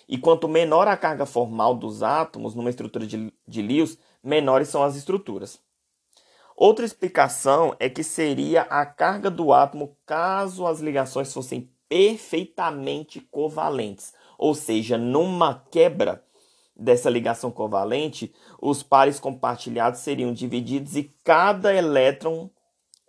E 0.08 0.18
quanto 0.18 0.49
menor 0.49 0.88
a 0.88 0.96
carga 0.96 1.25
formal 1.25 1.73
dos 1.76 2.02
átomos 2.02 2.52
numa 2.52 2.68
estrutura 2.68 3.06
de, 3.06 3.32
de 3.46 3.62
Lewis, 3.62 3.96
menores 4.20 4.66
são 4.66 4.82
as 4.82 4.96
estruturas. 4.96 5.61
Outra 6.56 6.84
explicação 6.84 7.76
é 7.78 7.88
que 7.88 8.02
seria 8.02 8.62
a 8.62 8.84
carga 8.84 9.30
do 9.30 9.52
átomo 9.52 9.96
caso 10.04 10.66
as 10.66 10.80
ligações 10.80 11.32
fossem 11.32 11.70
perfeitamente 11.88 13.20
covalentes, 13.20 14.12
ou 14.37 14.52
seja, 14.52 14.99
numa 14.99 15.64
quebra 15.70 16.25
dessa 16.75 17.08
ligação 17.08 17.52
covalente, 17.52 18.34
os 18.61 18.82
pares 18.82 19.20
compartilhados 19.20 20.00
seriam 20.00 20.32
divididos 20.32 20.96
e 20.96 21.04
cada 21.23 21.73
elétron 21.73 22.50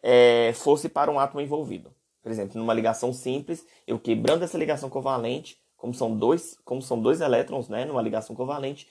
é, 0.04 0.54
fosse 0.54 0.88
para 0.88 1.10
um 1.10 1.20
átomo 1.20 1.42
envolvido. 1.42 1.95
Por 2.26 2.32
exemplo, 2.32 2.58
numa 2.58 2.74
ligação 2.74 3.14
simples, 3.14 3.64
eu 3.86 4.00
quebrando 4.00 4.42
essa 4.42 4.58
ligação 4.58 4.90
covalente, 4.90 5.62
como 5.78 5.94
são 5.94 6.18
dois, 6.18 6.58
como 6.66 6.82
são 6.82 7.00
dois 7.00 7.22
elétrons, 7.22 7.70
né, 7.70 7.86
numa 7.86 8.02
ligação 8.02 8.36
covalente, 8.36 8.90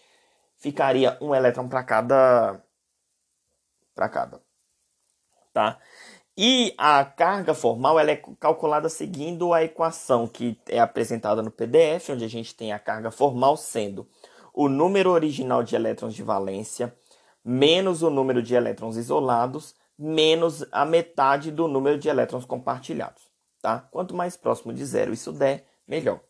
ficaria 0.57 1.19
um 1.21 1.35
elétron 1.35 1.69
para 1.69 1.83
cada 1.83 2.63
para 3.93 4.09
cada, 4.09 4.41
tá? 5.53 5.81
E 6.39 6.77
a 6.79 7.05
carga 7.05 7.55
formal 7.55 7.99
ela 7.99 8.13
é 8.13 8.23
calculada 8.39 8.89
seguindo 8.89 9.53
a 9.53 9.65
equação 9.65 10.29
que 10.29 10.57
é 10.69 10.79
apresentada 10.79 11.43
no 11.43 11.51
PDF, 11.51 12.11
onde 12.11 12.25
a 12.25 12.29
gente 12.29 12.55
tem 12.55 12.73
a 12.73 12.79
carga 12.79 13.11
formal 13.11 13.57
sendo 13.57 14.09
o 14.53 14.69
número 14.69 15.11
original 15.11 15.65
de 15.65 15.75
elétrons 15.75 16.15
de 16.15 16.23
valência 16.23 16.97
menos 17.45 18.01
o 18.01 18.11
número 18.11 18.41
de 18.41 18.55
elétrons 18.55 18.97
isolados 18.97 19.75
menos 19.99 20.65
a 20.73 20.85
metade 20.85 21.51
do 21.51 21.69
número 21.69 21.99
de 21.99 22.09
elétrons 22.09 22.45
compartilhados, 22.45 23.23
tá? 23.63 23.81
Quanto 23.91 24.15
mais 24.15 24.37
próximo 24.37 24.73
de 24.73 24.85
zero 24.85 25.13
isso 25.13 25.33
der, 25.33 25.67
melhor. 25.87 26.21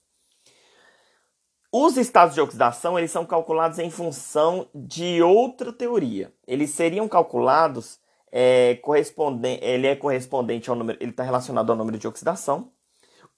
Os 1.72 1.96
estados 1.96 2.34
de 2.34 2.40
oxidação 2.40 2.96
eles 2.96 3.10
são 3.10 3.26
calculados 3.26 3.80
em 3.80 3.90
função 3.90 4.68
de 4.72 5.20
outra 5.22 5.72
teoria. 5.72 6.32
Eles 6.46 6.70
seriam 6.70 7.08
calculados 7.08 7.98
é, 8.30 8.76
correspondente, 8.76 9.64
ele 9.64 9.88
é 9.88 9.96
correspondente 9.96 10.70
ao 10.70 10.76
número, 10.76 10.98
ele 11.00 11.10
está 11.10 11.24
relacionado 11.24 11.70
ao 11.70 11.76
número 11.76 11.98
de 11.98 12.06
oxidação. 12.06 12.70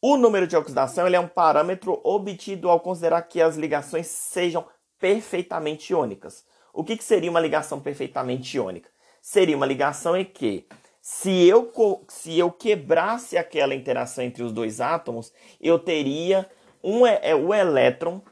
O 0.03 0.17
número 0.19 0.47
de 0.47 0.57
oxidação 0.57 1.07
ele 1.07 1.17
é 1.17 1.21
um 1.21 1.29
parâmetro 1.29 1.99
obtido 2.05 2.69
ao 2.69 2.81
considerar 2.81 3.23
que 3.23 3.41
as 3.41 3.57
ligações 3.57 4.07
sejam 4.07 4.67
perfeitamente 4.99 5.93
iônicas. 5.93 6.45
O 6.73 6.85
que, 6.85 6.97
que 6.97 7.05
seria 7.05 7.31
uma 7.31 7.41
ligação 7.41 7.81
perfeitamente 7.81 8.57
iônica? 8.57 8.91
Seria 9.27 9.57
uma 9.57 9.67
ligação 9.67 10.17
em 10.17 10.25
que, 10.25 10.69
se 11.03 11.49
eu, 11.49 11.73
se 12.07 12.39
eu 12.39 12.49
quebrasse 12.49 13.37
aquela 13.37 13.75
interação 13.75 14.23
entre 14.23 14.45
os 14.45 14.53
dois 14.53 14.81
átomos, 14.81 15.33
eu 15.61 15.81
teria 15.81 16.49
um, 16.81 17.05
é, 17.05 17.35
o 17.35 17.53
elétron, 17.53 18.23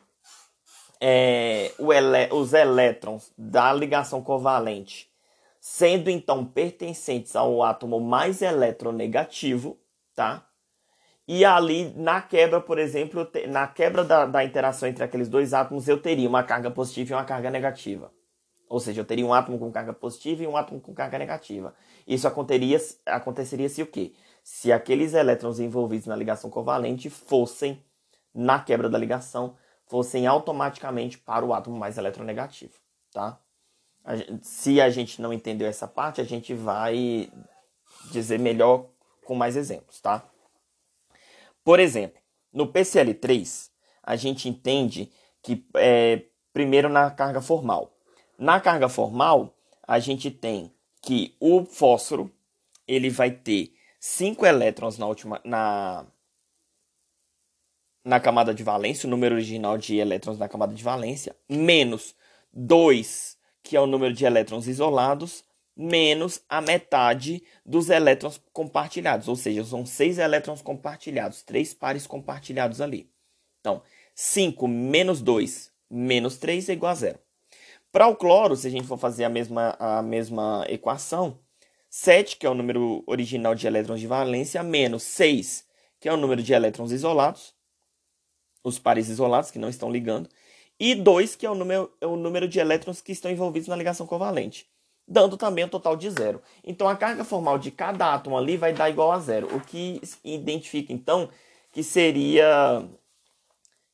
é, 1.00 1.72
o 1.80 1.92
ele, 1.92 2.32
os 2.32 2.52
elétrons 2.52 3.32
da 3.36 3.72
ligação 3.72 4.22
covalente, 4.22 5.10
sendo 5.58 6.08
então 6.08 6.44
pertencentes 6.44 7.34
ao 7.34 7.60
átomo 7.60 7.98
mais 7.98 8.40
eletronegativo, 8.40 9.76
tá? 10.14 10.46
E 11.26 11.44
ali, 11.44 11.92
na 11.96 12.22
quebra, 12.22 12.60
por 12.60 12.78
exemplo, 12.78 13.28
na 13.48 13.66
quebra 13.66 14.04
da, 14.04 14.26
da 14.26 14.44
interação 14.44 14.88
entre 14.88 15.02
aqueles 15.02 15.28
dois 15.28 15.52
átomos, 15.52 15.88
eu 15.88 16.00
teria 16.00 16.28
uma 16.28 16.44
carga 16.44 16.70
positiva 16.70 17.10
e 17.10 17.16
uma 17.16 17.24
carga 17.24 17.50
negativa. 17.50 18.12
Ou 18.68 18.80
seja, 18.80 19.00
eu 19.00 19.04
teria 19.04 19.26
um 19.26 19.32
átomo 19.32 19.58
com 19.58 19.70
carga 19.70 19.92
positiva 19.92 20.42
e 20.42 20.46
um 20.46 20.56
átomo 20.56 20.80
com 20.80 20.94
carga 20.94 21.18
negativa. 21.18 21.74
Isso 22.06 22.26
aconteceria, 22.26 22.78
aconteceria 23.06 23.68
se 23.68 23.82
o 23.82 23.86
quê? 23.86 24.12
Se 24.42 24.72
aqueles 24.72 25.14
elétrons 25.14 25.58
envolvidos 25.60 26.06
na 26.06 26.16
ligação 26.16 26.50
covalente 26.50 27.08
fossem, 27.08 27.82
na 28.34 28.58
quebra 28.58 28.88
da 28.88 28.98
ligação, 28.98 29.56
fossem 29.86 30.26
automaticamente 30.26 31.18
para 31.18 31.44
o 31.44 31.52
átomo 31.52 31.78
mais 31.78 31.98
eletronegativo, 31.98 32.74
tá? 33.12 33.38
se 34.42 34.80
a 34.80 34.90
gente 34.90 35.20
não 35.20 35.32
entendeu 35.32 35.66
essa 35.66 35.88
parte, 35.88 36.20
a 36.20 36.24
gente 36.24 36.52
vai 36.52 37.30
dizer 38.10 38.38
melhor 38.38 38.86
com 39.24 39.34
mais 39.34 39.56
exemplos, 39.56 40.00
tá? 40.00 40.28
Por 41.64 41.80
exemplo, 41.80 42.20
no 42.52 42.70
PCL3, 42.70 43.70
a 44.02 44.16
gente 44.16 44.48
entende 44.48 45.10
que, 45.42 45.66
é, 45.76 46.26
primeiro, 46.52 46.88
na 46.90 47.10
carga 47.10 47.40
formal. 47.40 47.93
Na 48.38 48.60
carga 48.60 48.88
formal, 48.88 49.54
a 49.86 49.98
gente 49.98 50.30
tem 50.30 50.72
que 51.00 51.36
o 51.38 51.64
fósforo 51.64 52.32
ele 52.86 53.10
vai 53.10 53.30
ter 53.30 53.72
5 54.00 54.44
elétrons 54.44 54.98
na, 54.98 55.06
última, 55.06 55.40
na, 55.44 56.06
na 58.04 58.20
camada 58.20 58.52
de 58.52 58.62
valência, 58.62 59.06
o 59.06 59.10
número 59.10 59.34
original 59.34 59.78
de 59.78 59.96
elétrons 59.96 60.38
na 60.38 60.48
camada 60.48 60.74
de 60.74 60.82
valência, 60.82 61.34
menos 61.48 62.14
2, 62.52 63.38
que 63.62 63.76
é 63.76 63.80
o 63.80 63.86
número 63.86 64.12
de 64.12 64.24
elétrons 64.24 64.66
isolados, 64.66 65.44
menos 65.76 66.42
a 66.48 66.60
metade 66.60 67.42
dos 67.64 67.88
elétrons 67.88 68.40
compartilhados, 68.52 69.28
ou 69.28 69.36
seja, 69.36 69.64
são 69.64 69.84
seis 69.84 70.18
elétrons 70.18 70.62
compartilhados, 70.62 71.42
três 71.42 71.72
pares 71.72 72.06
compartilhados 72.06 72.80
ali. 72.80 73.10
Então, 73.60 73.82
5 74.14 74.68
menos 74.68 75.22
2 75.22 75.72
menos 75.90 76.36
3 76.38 76.68
é 76.68 76.72
igual 76.72 76.92
a 76.92 76.94
zero. 76.94 77.18
Para 77.94 78.08
o 78.08 78.16
cloro, 78.16 78.56
se 78.56 78.66
a 78.66 78.70
gente 78.70 78.88
for 78.88 78.98
fazer 78.98 79.22
a 79.22 79.28
mesma, 79.28 79.76
a 79.78 80.02
mesma 80.02 80.66
equação, 80.68 81.38
7, 81.88 82.36
que 82.38 82.44
é 82.44 82.50
o 82.50 82.54
número 82.54 83.04
original 83.06 83.54
de 83.54 83.68
elétrons 83.68 84.00
de 84.00 84.08
valência, 84.08 84.60
menos 84.64 85.04
6, 85.04 85.64
que 86.00 86.08
é 86.08 86.12
o 86.12 86.16
número 86.16 86.42
de 86.42 86.52
elétrons 86.52 86.90
isolados, 86.90 87.54
os 88.64 88.80
pares 88.80 89.08
isolados 89.08 89.52
que 89.52 89.60
não 89.60 89.68
estão 89.68 89.92
ligando, 89.92 90.28
e 90.76 90.96
2, 90.96 91.36
que 91.36 91.46
é 91.46 91.50
o 91.50 91.54
número, 91.54 91.88
é 92.00 92.06
o 92.08 92.16
número 92.16 92.48
de 92.48 92.58
elétrons 92.58 93.00
que 93.00 93.12
estão 93.12 93.30
envolvidos 93.30 93.68
na 93.68 93.76
ligação 93.76 94.08
covalente 94.08 94.66
dando 95.06 95.36
também 95.36 95.66
um 95.66 95.68
total 95.68 95.96
de 95.96 96.08
zero. 96.08 96.40
Então 96.64 96.88
a 96.88 96.96
carga 96.96 97.22
formal 97.24 97.58
de 97.58 97.70
cada 97.70 98.14
átomo 98.14 98.38
ali 98.38 98.56
vai 98.56 98.72
dar 98.72 98.88
igual 98.88 99.12
a 99.12 99.18
zero, 99.18 99.54
o 99.54 99.60
que 99.60 100.00
identifica 100.24 100.94
então 100.94 101.28
que 101.70 101.82
seria 101.82 102.88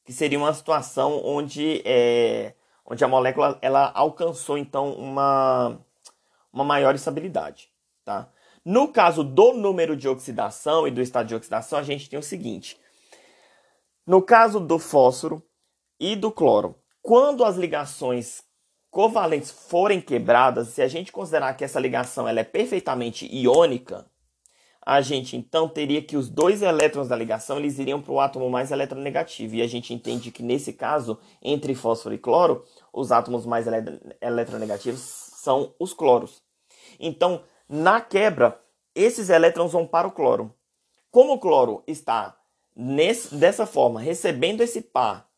que 0.05 0.13
seria 0.13 0.39
uma 0.39 0.55
situação 0.55 1.21
onde 1.25 1.83
é, 1.85 2.55
onde 2.85 3.05
a 3.05 3.09
molécula 3.09 3.59
ela 3.63 3.91
alcançou 3.95 4.59
então 4.59 4.93
uma 4.93 5.79
uma 6.53 6.65
maior 6.65 6.95
estabilidade, 6.95 7.71
tá? 8.05 8.29
No 8.65 8.89
caso 8.89 9.25
do 9.25 9.53
número 9.53 9.97
de 9.97 10.09
oxidação 10.09 10.87
e 10.87 10.91
do 10.91 11.01
estado 11.01 11.29
de 11.29 11.35
oxidação, 11.35 11.79
a 11.79 11.83
gente 11.83 12.11
tem 12.11 12.19
o 12.19 12.23
seguinte: 12.23 12.79
no 14.07 14.21
caso 14.21 14.61
do 14.61 14.79
fósforo 14.79 15.43
e 15.99 16.15
do 16.17 16.31
cloro, 16.31 16.77
quando 17.01 17.45
as 17.45 17.57
ligações 17.57 18.43
covalentes 18.91 19.51
forem 19.51 20.01
quebradas, 20.01 20.69
se 20.69 20.83
a 20.83 20.89
gente 20.89 21.13
considerar 21.13 21.55
que 21.55 21.65
essa 21.65 21.81
ligação 21.81 22.29
ela 22.29 22.41
é 22.41 22.45
perfeitamente 22.45 23.27
iônica, 23.33 24.05
a 24.85 25.01
gente 25.01 25.37
então 25.37 25.69
teria 25.69 26.03
que 26.03 26.17
os 26.17 26.29
dois 26.29 26.63
elétrons 26.63 27.09
da 27.09 27.17
ligação 27.17 27.59
eles 27.59 27.79
iriam 27.79 28.01
para 28.01 28.13
o 28.13 28.21
átomo 28.21 28.49
mais 28.49 28.71
eletronegativo. 28.71 29.57
E 29.57 29.63
a 29.63 29.67
gente 29.67 29.93
entende 29.93 30.31
que 30.31 30.43
nesse 30.43 30.73
caso, 30.73 31.19
entre 31.43 31.75
fósforo 31.75 32.15
e 32.15 32.19
cloro, 32.19 32.65
os 32.93 33.13
átomos 33.13 33.45
mais 33.45 33.67
eletronegativos 34.21 35.01
são 35.01 35.75
os 35.79 35.93
cloros. 35.93 36.43
Então, 36.99 37.43
na 37.69 38.01
quebra, 38.01 38.61
esses 38.95 39.29
elétrons 39.29 39.73
vão 39.73 39.87
para 39.87 40.09
o 40.09 40.13
cloro. 40.13 40.55
Como 41.11 41.35
o 41.35 41.39
cloro 41.39 41.83
está 41.87 42.37
nesse, 42.75 43.35
dessa 43.35 43.67
forma, 43.67 44.01
recebendo 44.01 44.63
esse 44.63 44.81
par 44.81 45.29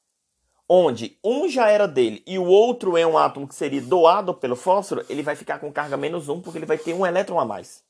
onde 0.69 1.19
um 1.23 1.49
já 1.49 1.69
era 1.69 1.87
dele 1.87 2.23
e 2.27 2.39
o 2.39 2.47
outro 2.47 2.97
é 2.97 3.07
um 3.07 3.19
átomo 3.19 3.47
que 3.47 3.55
seria 3.55 3.83
doado 3.83 4.33
pelo 4.33 4.57
fósforo, 4.57 5.05
ele 5.09 5.23
vai 5.23 5.37
ficar 5.37 5.59
com 5.59 5.71
carga 5.71 5.97
menos 5.97 6.29
um 6.29 6.41
porque 6.41 6.59
ele 6.59 6.67
vai 6.67 6.79
ter 6.79 6.95
um 6.95 7.05
elétron 7.05 7.39
a 7.39 7.45
mais. 7.45 7.85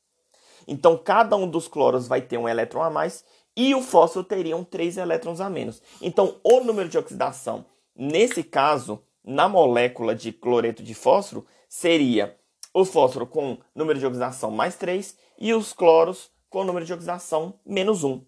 Então 0.67 0.97
cada 0.97 1.35
um 1.35 1.47
dos 1.47 1.67
cloros 1.67 2.07
vai 2.07 2.21
ter 2.21 2.37
um 2.37 2.47
elétron 2.47 2.81
a 2.81 2.89
mais 2.89 3.23
e 3.55 3.75
o 3.75 3.81
fósforo 3.81 4.25
teria 4.25 4.57
um 4.57 4.63
três 4.63 4.97
elétrons 4.97 5.39
a 5.39 5.49
menos. 5.49 5.81
Então 6.01 6.39
o 6.43 6.59
número 6.61 6.89
de 6.89 6.97
oxidação, 6.97 7.65
nesse 7.95 8.43
caso, 8.43 9.03
na 9.23 9.47
molécula 9.47 10.15
de 10.15 10.31
cloreto 10.31 10.83
de 10.83 10.93
fósforo, 10.93 11.45
seria 11.69 12.37
o 12.73 12.83
fósforo 12.83 13.27
com 13.27 13.57
número 13.75 13.99
de 13.99 14.05
oxidação 14.05 14.49
mais 14.49 14.75
3 14.75 15.15
e 15.39 15.53
os 15.53 15.73
cloros 15.73 16.31
com 16.49 16.63
número 16.63 16.85
de 16.85 16.93
oxidação 16.93 17.59
menos 17.65 18.03
1. 18.03 18.25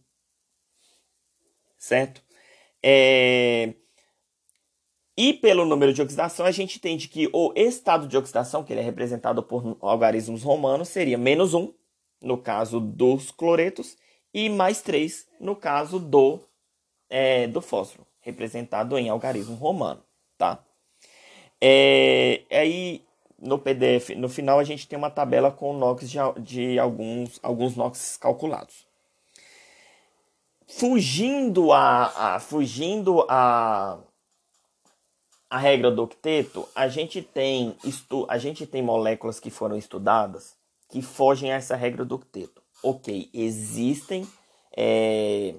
Certo? 1.77 2.21
É... 2.81 3.73
E 5.17 5.33
pelo 5.33 5.65
número 5.65 5.93
de 5.93 6.01
oxidação, 6.01 6.45
a 6.45 6.51
gente 6.51 6.77
entende 6.77 7.07
que 7.07 7.29
o 7.31 7.53
estado 7.55 8.07
de 8.07 8.17
oxidação, 8.17 8.63
que 8.63 8.73
ele 8.73 8.81
é 8.81 8.83
representado 8.83 9.41
por 9.41 9.77
algarismos 9.81 10.43
romanos, 10.43 10.89
seria 10.89 11.17
menos 11.17 11.53
1, 11.53 11.73
no 12.21 12.37
caso 12.37 12.79
dos 12.79 13.31
cloretos, 13.31 13.97
e 14.33 14.49
mais 14.49 14.81
3, 14.81 15.27
no 15.39 15.55
caso 15.55 15.99
do, 15.99 16.39
é, 17.09 17.47
do 17.47 17.61
fósforo, 17.61 18.05
representado 18.19 18.97
em 18.97 19.09
algarismo 19.09 19.55
romano. 19.55 20.03
Tá? 20.37 20.59
É, 21.61 22.41
aí, 22.51 23.05
no 23.39 23.57
PDF, 23.57 24.09
no 24.17 24.27
final, 24.27 24.59
a 24.59 24.63
gente 24.63 24.87
tem 24.87 24.97
uma 24.97 25.09
tabela 25.09 25.51
com 25.51 25.71
NOx 25.73 26.09
de, 26.09 26.17
de 26.39 26.79
alguns, 26.79 27.39
alguns 27.41 27.75
NOx 27.75 28.17
calculados. 28.17 28.85
Fugindo 30.67 31.71
a, 31.71 32.35
a 32.35 32.39
fugindo 32.39 33.25
a 33.29 33.99
a 35.47 35.57
regra 35.59 35.91
do 35.91 36.03
octeto, 36.03 36.67
a 36.75 36.87
gente 36.87 37.21
tem 37.21 37.77
estu 37.83 38.25
a 38.27 38.37
gente 38.37 38.65
tem 38.65 38.81
moléculas 38.81 39.39
que 39.39 39.49
foram 39.49 39.77
estudadas 39.77 40.55
que 40.89 41.01
fogem 41.01 41.51
a 41.51 41.55
essa 41.55 41.75
regra 41.75 42.05
do 42.05 42.15
octeto. 42.15 42.61
Ok, 42.83 43.29
existem 43.33 44.27
é, 44.75 45.55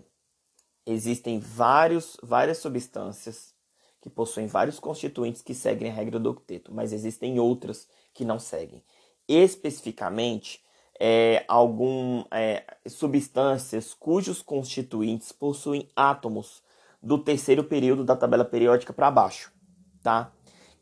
existem 0.87 1.39
vários, 1.39 2.17
várias 2.23 2.59
substâncias 2.59 3.55
que 4.01 4.11
possuem 4.11 4.47
vários 4.47 4.79
constituintes 4.79 5.43
que 5.43 5.55
seguem 5.55 5.91
a 5.91 5.95
regra 5.95 6.21
do 6.21 6.31
octeto, 6.31 6.73
mas 6.73 6.93
existem 6.93 7.41
outras 7.41 7.89
que 8.15 8.25
não 8.25 8.39
seguem. 8.39 8.85
Especificamente, 9.27 10.63
é, 11.01 11.45
algum, 11.49 12.25
é, 12.31 12.65
substâncias 12.87 13.93
cujos 13.95 14.43
constituintes 14.43 15.33
possuem 15.33 15.89
átomos 15.97 16.63
do 17.03 17.19
terceiro 17.19 17.65
período 17.65 18.05
da 18.05 18.15
tabela 18.15 18.45
periódica 18.45 18.93
para 18.93 19.11
baixo 19.11 19.57
tá? 20.07 20.31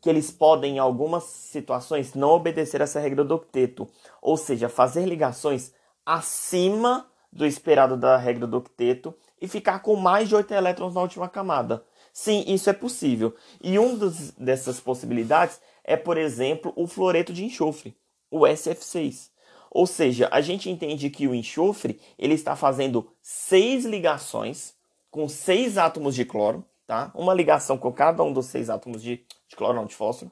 Que 0.05 0.09
eles 0.11 0.29
podem, 0.29 0.75
em 0.75 0.77
algumas 0.77 1.23
situações, 1.23 2.13
não 2.13 2.29
obedecer 2.29 2.79
essa 2.79 2.99
regra 2.99 3.23
do 3.23 3.33
octeto, 3.33 3.89
ou 4.21 4.37
seja, 4.37 4.69
fazer 4.69 5.03
ligações 5.03 5.73
acima 6.05 7.09
do 7.33 7.43
esperado 7.43 7.97
da 7.97 8.15
regra 8.15 8.45
do 8.45 8.57
octeto 8.57 9.15
e 9.41 9.47
ficar 9.47 9.79
com 9.79 9.95
mais 9.95 10.29
de 10.29 10.35
8 10.35 10.53
elétrons 10.53 10.93
na 10.93 11.01
última 11.01 11.27
camada. 11.27 11.83
Sim, 12.13 12.43
isso 12.45 12.69
é 12.69 12.73
possível. 12.73 13.35
E 13.59 13.79
uma 13.79 14.13
dessas 14.37 14.79
possibilidades 14.79 15.59
é, 15.83 15.97
por 15.97 16.19
exemplo, 16.19 16.71
o 16.75 16.85
fluoreto 16.85 17.33
de 17.33 17.43
enxofre, 17.43 17.97
o 18.29 18.41
SF6. 18.41 19.31
Ou 19.71 19.87
seja, 19.87 20.29
a 20.31 20.39
gente 20.39 20.69
entende 20.69 21.09
que 21.09 21.27
o 21.27 21.33
enxofre 21.33 21.99
ele 22.15 22.35
está 22.35 22.55
fazendo 22.55 23.11
seis 23.23 23.85
ligações 23.85 24.75
com 25.09 25.27
seis 25.27 25.79
átomos 25.79 26.13
de 26.13 26.25
cloro 26.25 26.63
tá? 26.85 27.11
Uma 27.13 27.33
ligação 27.33 27.77
com 27.77 27.91
cada 27.91 28.23
um 28.23 28.31
dos 28.31 28.45
seis 28.47 28.69
átomos 28.69 29.01
de, 29.01 29.25
de 29.55 29.57
cloro, 29.57 29.73
não, 29.73 29.85
de 29.85 29.95
fósforo. 29.95 30.29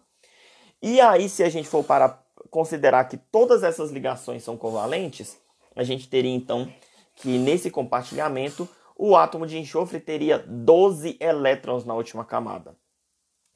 E 0.81 0.99
aí, 0.99 1.29
se 1.29 1.43
a 1.43 1.49
gente 1.49 1.67
for 1.67 1.83
para 1.83 2.19
considerar 2.51 3.05
que 3.05 3.17
todas 3.17 3.63
essas 3.63 3.89
ligações 3.89 4.43
são 4.43 4.57
covalentes, 4.57 5.38
a 5.75 5.83
gente 5.83 6.09
teria 6.09 6.36
então 6.36 6.71
que 7.15 7.38
nesse 7.38 7.71
compartilhamento 7.71 8.67
o 8.95 9.15
átomo 9.15 9.47
de 9.47 9.57
enxofre 9.57 9.99
teria 9.99 10.38
12 10.39 11.17
elétrons 11.19 11.86
na 11.86 11.93
última 11.93 12.25
camada. 12.25 12.75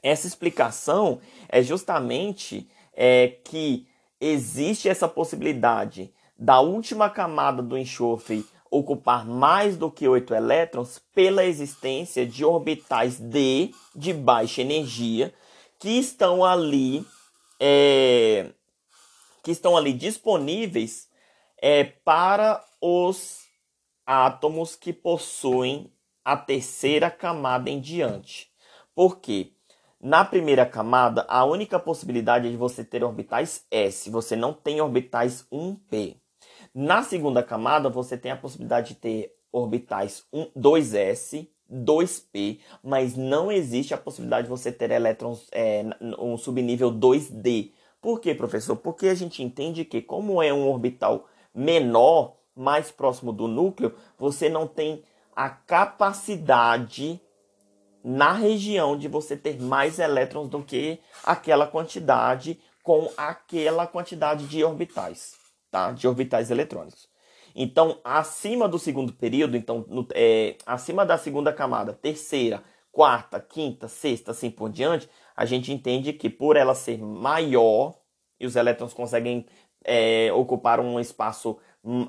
Essa 0.01 0.25
explicação 0.25 1.19
é 1.49 1.62
justamente 1.62 2.69
é, 2.93 3.27
que 3.43 3.88
existe 4.19 4.88
essa 4.88 5.08
possibilidade 5.08 6.13
da 6.38 6.60
última 6.60 7.10
camada 7.10 7.62
do 7.62 7.77
enxofre 7.77 8.45
ocupar 8.69 9.25
mais 9.25 9.77
do 9.77 9.91
que 9.91 10.08
8 10.08 10.34
elétrons 10.34 11.01
pela 11.13 11.43
existência 11.43 12.25
de 12.25 12.43
orbitais 12.43 13.19
D 13.19 13.71
de 13.95 14.13
baixa 14.13 14.62
energia 14.62 15.34
que 15.80 15.90
estão 15.90 16.44
ali 16.44 17.06
é, 17.60 18.52
que 19.44 19.52
estão 19.52 19.78
ali 19.78 19.94
disponíveis 19.94 21.10
é, 21.62 21.84
para 21.84 22.63
os 22.82 23.46
átomos 24.06 24.76
que 24.76 24.94
possuem 24.94 25.92
a 26.24 26.36
terceira 26.36 27.10
camada 27.10 27.70
em 27.70 27.80
diante. 27.80 28.52
Por 28.94 29.20
quê? 29.20 29.54
Na 30.00 30.24
primeira 30.24 30.66
camada, 30.66 31.26
a 31.28 31.44
única 31.44 31.80
possibilidade 31.80 32.48
é 32.48 32.52
de 32.52 32.58
você 32.58 32.84
ter 32.84 33.04
orbitais 33.04 33.66
S, 33.72 34.10
você 34.10 34.36
não 34.36 34.54
tem 34.54 34.80
orbitais 34.80 35.48
1p. 35.52 36.18
Na 36.74 37.02
segunda 37.02 37.42
camada, 37.42 37.90
você 37.90 38.18
tem 38.18 38.32
a 38.32 38.38
possibilidade 38.38 38.90
de 38.90 38.96
ter 38.96 39.36
orbitais 39.52 40.28
2s, 40.56 41.48
2p, 41.71 42.60
mas 42.84 43.15
não 43.15 43.51
existe 43.51 43.93
a 43.93 43.97
possibilidade 43.97 44.43
de 44.43 44.49
você 44.49 44.71
ter 44.71 44.91
elétrons 44.91 45.47
é, 45.51 45.84
um 46.19 46.38
subnível 46.38 46.91
2d. 46.91 47.71
Por 48.01 48.19
quê, 48.19 48.34
professor? 48.34 48.75
Porque 48.75 49.08
a 49.08 49.15
gente 49.15 49.43
entende 49.43 49.84
que, 49.84 50.01
como 50.01 50.41
é 50.41 50.53
um 50.53 50.67
orbital 50.67 51.27
menor, 51.53 52.36
mais 52.56 52.89
próximo 52.89 53.32
do 53.32 53.47
núcleo, 53.47 53.93
você 54.17 54.49
não 54.49 54.65
tem 54.65 55.03
a 55.36 55.49
capacidade 55.49 57.21
na 58.03 58.34
região 58.34 58.97
de 58.97 59.08
você 59.08 59.38
ter 59.38 59.62
mais 59.62 59.99
elétrons 59.99 60.49
do 60.49 60.63
que 60.63 60.99
aquela 61.23 61.67
quantidade 61.67 62.60
com 62.82 63.12
aquela 63.17 63.86
quantidade 63.86 64.47
de 64.47 64.63
orbitais 64.63 65.36
tá? 65.69 65.91
de 65.91 66.08
orbitais 66.08 66.49
eletrônicos. 66.51 67.08
Então, 67.60 68.00
acima 68.04 68.67
do 68.70 68.78
segundo 68.78 69.12
período, 69.12 69.58
então, 69.58 69.84
no, 69.89 70.08
é, 70.13 70.58
acima 70.63 71.04
da 71.04 71.17
segunda 71.17 71.52
camada, 71.52 71.91
terceira, 71.91 72.63
quarta, 72.91 73.39
quinta, 73.39 73.88
sexta, 73.88 74.30
assim 74.30 74.52
por 74.52 74.70
diante, 74.70 75.10
a 75.36 75.43
gente 75.43 75.74
entende 75.74 76.13
que 76.13 76.30
por 76.30 76.56
ela 76.56 76.76
ser 76.76 77.00
maior 77.00 78.00
e 78.39 78.46
os 78.46 78.56
elétrons 78.56 78.93
conseguem 78.93 79.48
é, 79.84 80.32
ocupar 80.34 80.80
um 80.80 81.00
espaço 81.00 81.58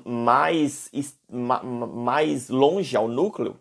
mais, 0.05 0.91
mais 1.27 2.47
longe 2.47 2.95
ao 2.95 3.07
núcleo, 3.07 3.59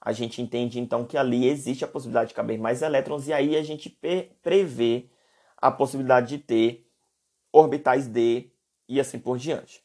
a 0.00 0.12
gente 0.12 0.40
entende 0.40 0.80
então 0.80 1.04
que 1.04 1.18
ali 1.18 1.46
existe 1.46 1.84
a 1.84 1.88
possibilidade 1.88 2.30
de 2.30 2.34
caber 2.34 2.58
mais 2.58 2.80
elétrons 2.80 3.28
e 3.28 3.34
aí 3.34 3.54
a 3.54 3.62
gente 3.62 3.90
prevê 4.42 5.10
a 5.58 5.70
possibilidade 5.70 6.28
de 6.28 6.38
ter 6.38 6.90
orbitais 7.52 8.06
D 8.06 8.50
e 8.88 8.98
assim 8.98 9.18
por 9.18 9.36
diante. 9.36 9.82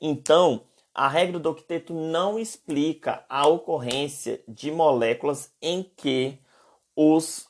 Então, 0.00 0.64
a 0.94 1.08
regra 1.08 1.38
do 1.38 1.50
octeto 1.50 1.94
não 1.94 2.38
explica 2.38 3.24
a 3.28 3.46
ocorrência 3.46 4.42
de 4.48 4.70
moléculas 4.70 5.52
em 5.62 5.82
que 5.82 6.38
os, 6.96 7.48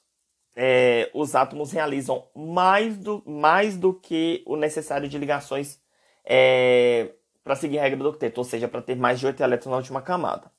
é, 0.55 1.11
os 1.15 1.35
átomos 1.35 1.73
realizam 1.73 2.29
mais 2.35 2.97
do, 2.97 3.23
mais 3.27 3.77
do 3.77 3.95
que 3.95 4.43
o 4.47 4.57
necessário 4.57 5.09
de 5.09 5.19
ligações 5.19 5.81
é, 6.25 7.15
para 7.43 7.57
seguir 7.57 7.79
a 7.79 7.83
regra 7.83 7.99
do 7.99 8.09
octeto, 8.09 8.39
ou 8.39 8.45
seja, 8.45 8.69
para 8.69 8.83
ter 8.83 8.95
mais 8.95 9.19
de 9.19 9.27
8 9.27 9.43
elétrons 9.43 9.71
na 9.71 9.77
última 9.79 10.03
camada. 10.03 10.53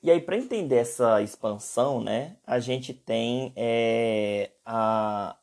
E 0.00 0.10
aí, 0.10 0.20
para 0.20 0.36
entender 0.36 0.76
essa 0.76 1.20
expansão, 1.20 2.00
né, 2.00 2.36
a 2.46 2.60
gente 2.60 2.94
tem 2.94 3.52
é, 3.56 4.52
a, 4.64 5.36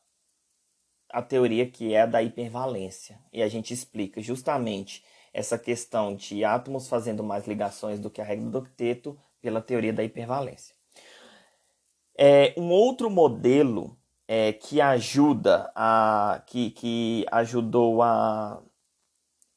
a 1.10 1.22
teoria 1.22 1.66
que 1.66 1.92
é 1.92 2.00
a 2.00 2.06
da 2.06 2.22
hipervalência. 2.22 3.20
E 3.32 3.42
a 3.42 3.48
gente 3.48 3.74
explica 3.74 4.20
justamente 4.22 5.04
essa 5.36 5.58
questão 5.58 6.16
de 6.16 6.46
átomos 6.46 6.88
fazendo 6.88 7.22
mais 7.22 7.46
ligações 7.46 8.00
do 8.00 8.08
que 8.08 8.22
a 8.22 8.24
regra 8.24 8.48
do 8.48 8.58
octeto 8.58 9.18
pela 9.42 9.60
teoria 9.60 9.92
da 9.92 10.02
hipervalência. 10.02 10.74
É, 12.16 12.54
um 12.56 12.70
outro 12.70 13.10
modelo 13.10 13.94
é, 14.26 14.54
que 14.54 14.80
ajuda 14.80 15.70
a 15.74 16.42
que, 16.46 16.70
que 16.70 17.26
ajudou 17.30 18.00
a, 18.00 18.62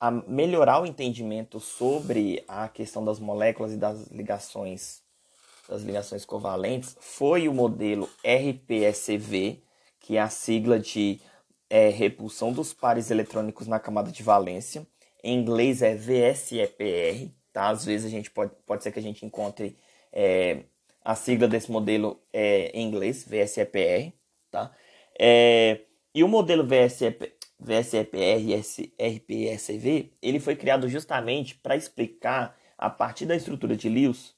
a 0.02 0.12
melhorar 0.12 0.82
o 0.82 0.86
entendimento 0.86 1.62
sobre 1.62 2.44
a 2.46 2.68
questão 2.68 3.06
das 3.06 3.18
moléculas 3.18 3.72
e 3.72 3.78
das 3.78 4.08
ligações 4.08 5.02
das 5.70 5.84
ligações 5.84 6.26
covalentes 6.26 6.98
foi 7.00 7.48
o 7.48 7.54
modelo 7.54 8.10
RPSV, 8.26 9.62
que 10.00 10.18
é 10.18 10.20
a 10.20 10.28
sigla 10.28 10.78
de 10.78 11.22
é 11.70 11.88
repulsão 11.90 12.52
dos 12.52 12.74
pares 12.74 13.12
eletrônicos 13.12 13.68
na 13.68 13.80
camada 13.80 14.12
de 14.12 14.24
valência. 14.24 14.86
Em 15.24 15.38
inglês 15.38 15.82
é 15.82 15.96
VSEPR, 15.96 17.30
tá? 17.52 17.70
Às 17.70 17.86
vezes 17.86 18.06
a 18.06 18.10
gente 18.10 18.32
pode, 18.32 18.52
pode 18.66 18.84
ser 18.84 18.92
que 18.92 19.00
a 19.00 19.04
gente 19.04 19.26
encontre 19.26 19.76
é, 20.12 20.64
a 21.04 21.16
sigla 21.16 21.48
desse 21.48 21.72
modelo 21.72 22.22
é, 22.32 22.72
em 22.74 22.88
inglês, 22.88 23.24
VSEPR, 23.24 24.14
tá? 24.50 24.72
É, 25.20 25.82
e 26.14 26.24
o 26.24 26.28
modelo 26.28 26.66
VSEP, 26.66 27.34
VSEPR 27.60 28.62
RPSV, 28.98 30.12
ele 30.22 30.40
foi 30.40 30.56
criado 30.56 30.88
justamente 30.88 31.56
para 31.56 31.76
explicar, 31.76 32.58
a 32.78 32.90
partir 32.90 33.26
da 33.26 33.36
estrutura 33.36 33.76
de 33.76 33.90
Lewis, 33.90 34.34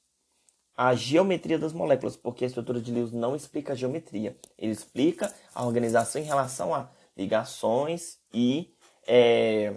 a 0.76 0.94
geometria 0.94 1.58
das 1.58 1.72
moléculas, 1.72 2.16
porque 2.16 2.44
a 2.44 2.46
estrutura 2.46 2.80
de 2.80 2.90
Lewis 2.90 3.12
não 3.12 3.36
explica 3.36 3.72
a 3.72 3.76
geometria, 3.76 4.36
ele 4.58 4.72
explica 4.72 5.32
a 5.54 5.64
organização 5.64 6.20
em 6.20 6.24
relação 6.24 6.74
a 6.74 6.90
ligações 7.16 8.18
e 8.32 8.74
é, 9.06 9.74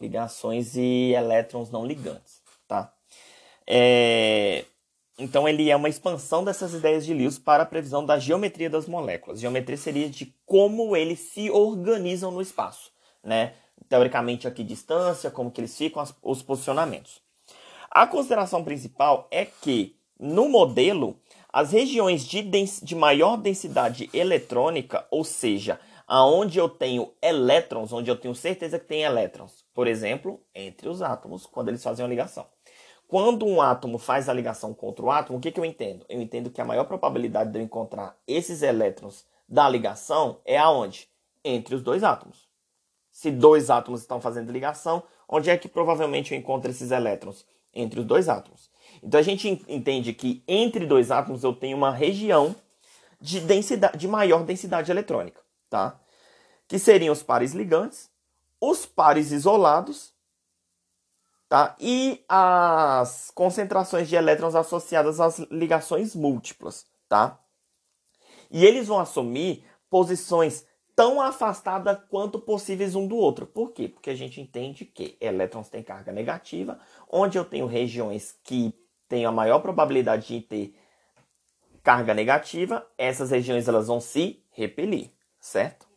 ligações 0.00 0.76
e 0.76 1.12
elétrons 1.12 1.70
não 1.70 1.84
ligantes, 1.84 2.40
tá? 2.66 2.92
É, 3.66 4.64
então 5.18 5.46
ele 5.46 5.70
é 5.70 5.76
uma 5.76 5.88
expansão 5.88 6.42
dessas 6.42 6.72
ideias 6.72 7.04
de 7.04 7.12
Lewis 7.12 7.38
para 7.38 7.62
a 7.62 7.66
previsão 7.66 8.04
da 8.04 8.18
geometria 8.18 8.70
das 8.70 8.86
moléculas. 8.86 9.40
Geometria 9.40 9.76
seria 9.76 10.08
de 10.08 10.34
como 10.46 10.96
eles 10.96 11.20
se 11.20 11.50
organizam 11.50 12.30
no 12.30 12.40
espaço, 12.40 12.90
né? 13.22 13.52
Teoricamente 13.88 14.48
aqui 14.48 14.64
distância, 14.64 15.30
como 15.30 15.50
que 15.50 15.60
eles 15.60 15.76
ficam, 15.76 16.02
os 16.22 16.42
posicionamentos. 16.42 17.20
A 17.90 18.06
consideração 18.06 18.64
principal 18.64 19.28
é 19.30 19.44
que 19.44 19.96
no 20.18 20.48
modelo 20.48 21.18
as 21.52 21.72
regiões 21.72 22.24
de, 22.24 22.42
de 22.42 22.94
maior 22.94 23.36
densidade 23.36 24.08
eletrônica, 24.12 25.04
ou 25.10 25.24
seja, 25.24 25.80
aonde 26.12 26.58
eu 26.58 26.68
tenho 26.68 27.12
elétrons, 27.22 27.92
onde 27.92 28.10
eu 28.10 28.16
tenho 28.16 28.34
certeza 28.34 28.80
que 28.80 28.84
tem 28.84 29.02
elétrons, 29.02 29.64
por 29.72 29.86
exemplo, 29.86 30.42
entre 30.52 30.88
os 30.88 31.02
átomos, 31.02 31.46
quando 31.46 31.68
eles 31.68 31.84
fazem 31.84 32.04
uma 32.04 32.08
ligação. 32.08 32.48
Quando 33.06 33.46
um 33.46 33.62
átomo 33.62 33.96
faz 33.96 34.28
a 34.28 34.32
ligação 34.32 34.74
com 34.74 34.86
outro 34.86 35.08
átomo, 35.08 35.38
o 35.38 35.40
que, 35.40 35.52
que 35.52 35.60
eu 35.60 35.64
entendo? 35.64 36.04
Eu 36.08 36.20
entendo 36.20 36.50
que 36.50 36.60
a 36.60 36.64
maior 36.64 36.82
probabilidade 36.82 37.52
de 37.52 37.60
eu 37.60 37.62
encontrar 37.62 38.18
esses 38.26 38.60
elétrons 38.60 39.24
da 39.48 39.68
ligação 39.68 40.40
é 40.44 40.58
aonde? 40.58 41.08
Entre 41.44 41.76
os 41.76 41.82
dois 41.82 42.02
átomos. 42.02 42.48
Se 43.12 43.30
dois 43.30 43.70
átomos 43.70 44.00
estão 44.00 44.20
fazendo 44.20 44.50
ligação, 44.50 45.04
onde 45.28 45.48
é 45.48 45.56
que 45.56 45.68
provavelmente 45.68 46.34
eu 46.34 46.38
encontro 46.40 46.72
esses 46.72 46.90
elétrons? 46.90 47.46
Entre 47.72 48.00
os 48.00 48.04
dois 48.04 48.28
átomos. 48.28 48.68
Então 49.00 49.20
a 49.20 49.22
gente 49.22 49.64
entende 49.68 50.12
que 50.12 50.42
entre 50.48 50.86
dois 50.86 51.12
átomos 51.12 51.44
eu 51.44 51.52
tenho 51.52 51.76
uma 51.76 51.92
região 51.92 52.52
de, 53.20 53.38
densidade, 53.38 53.96
de 53.96 54.08
maior 54.08 54.42
densidade 54.42 54.90
eletrônica, 54.90 55.40
tá? 55.68 55.99
Que 56.70 56.78
seriam 56.78 57.12
os 57.12 57.20
pares 57.20 57.52
ligantes, 57.52 58.08
os 58.60 58.86
pares 58.86 59.32
isolados, 59.32 60.14
tá? 61.48 61.74
E 61.80 62.24
as 62.28 63.32
concentrações 63.34 64.08
de 64.08 64.14
elétrons 64.14 64.54
associadas 64.54 65.18
às 65.18 65.40
ligações 65.50 66.14
múltiplas, 66.14 66.86
tá? 67.08 67.40
E 68.48 68.64
eles 68.64 68.86
vão 68.86 69.00
assumir 69.00 69.64
posições 69.90 70.64
tão 70.94 71.20
afastadas 71.20 71.98
quanto 72.08 72.38
possíveis 72.38 72.94
um 72.94 73.04
do 73.04 73.16
outro. 73.16 73.48
Por 73.48 73.72
quê? 73.72 73.88
Porque 73.88 74.10
a 74.10 74.14
gente 74.14 74.40
entende 74.40 74.84
que 74.84 75.18
elétrons 75.20 75.68
têm 75.68 75.82
carga 75.82 76.12
negativa, 76.12 76.78
onde 77.10 77.36
eu 77.36 77.44
tenho 77.44 77.66
regiões 77.66 78.38
que 78.44 78.72
tem 79.08 79.26
a 79.26 79.32
maior 79.32 79.58
probabilidade 79.58 80.28
de 80.28 80.40
ter 80.40 80.78
carga 81.82 82.14
negativa, 82.14 82.88
essas 82.96 83.32
regiões 83.32 83.66
elas 83.66 83.88
vão 83.88 84.00
se 84.00 84.40
repelir, 84.52 85.10
certo? 85.40 85.89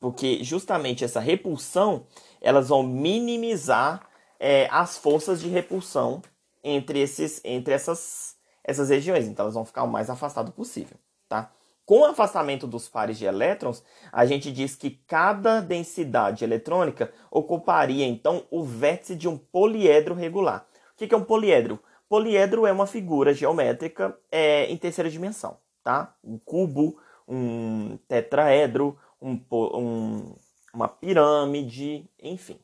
Porque 0.00 0.42
justamente 0.42 1.04
essa 1.04 1.20
repulsão, 1.20 2.06
elas 2.40 2.70
vão 2.70 2.82
minimizar 2.82 4.08
é, 4.40 4.66
as 4.70 4.96
forças 4.96 5.40
de 5.40 5.48
repulsão 5.48 6.22
entre, 6.64 6.98
esses, 6.98 7.40
entre 7.44 7.74
essas, 7.74 8.36
essas 8.64 8.88
regiões. 8.88 9.26
Então 9.26 9.44
elas 9.44 9.54
vão 9.54 9.64
ficar 9.64 9.82
o 9.82 9.88
mais 9.88 10.08
afastado 10.08 10.50
possível, 10.50 10.96
tá? 11.28 11.52
Com 11.84 12.02
o 12.02 12.04
afastamento 12.04 12.68
dos 12.68 12.88
pares 12.88 13.18
de 13.18 13.24
elétrons, 13.24 13.82
a 14.12 14.24
gente 14.24 14.52
diz 14.52 14.76
que 14.76 14.90
cada 14.90 15.60
densidade 15.60 16.44
eletrônica 16.44 17.12
ocuparia 17.30 18.06
então 18.06 18.44
o 18.48 18.62
vértice 18.62 19.16
de 19.16 19.28
um 19.28 19.36
poliedro 19.36 20.14
regular. 20.14 20.66
O 20.94 20.96
que 20.96 21.12
é 21.12 21.18
um 21.18 21.24
poliedro? 21.24 21.80
Poliedro 22.08 22.64
é 22.64 22.72
uma 22.72 22.86
figura 22.86 23.34
geométrica 23.34 24.16
é, 24.30 24.66
em 24.66 24.76
terceira 24.76 25.10
dimensão, 25.10 25.56
tá? 25.82 26.14
Um 26.22 26.38
cubo, 26.38 26.96
um 27.26 27.98
tetraedro, 28.06 28.96
um, 29.20 29.40
um, 29.52 30.34
uma 30.72 30.88
pirâmide, 30.88 32.08
enfim. 32.22 32.58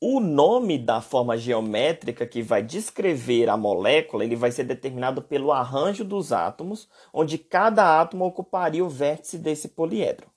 O 0.00 0.20
nome 0.20 0.78
da 0.78 1.00
forma 1.00 1.36
geométrica 1.36 2.24
que 2.24 2.40
vai 2.40 2.62
descrever 2.62 3.48
a 3.48 3.56
molécula, 3.56 4.24
ele 4.24 4.36
vai 4.36 4.52
ser 4.52 4.64
determinado 4.64 5.20
pelo 5.20 5.50
arranjo 5.50 6.04
dos 6.04 6.32
átomos, 6.32 6.88
onde 7.12 7.36
cada 7.36 8.00
átomo 8.00 8.24
ocuparia 8.24 8.84
o 8.84 8.88
vértice 8.88 9.38
desse 9.38 9.68
poliedro, 9.68 10.30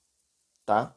tá? 0.66 0.96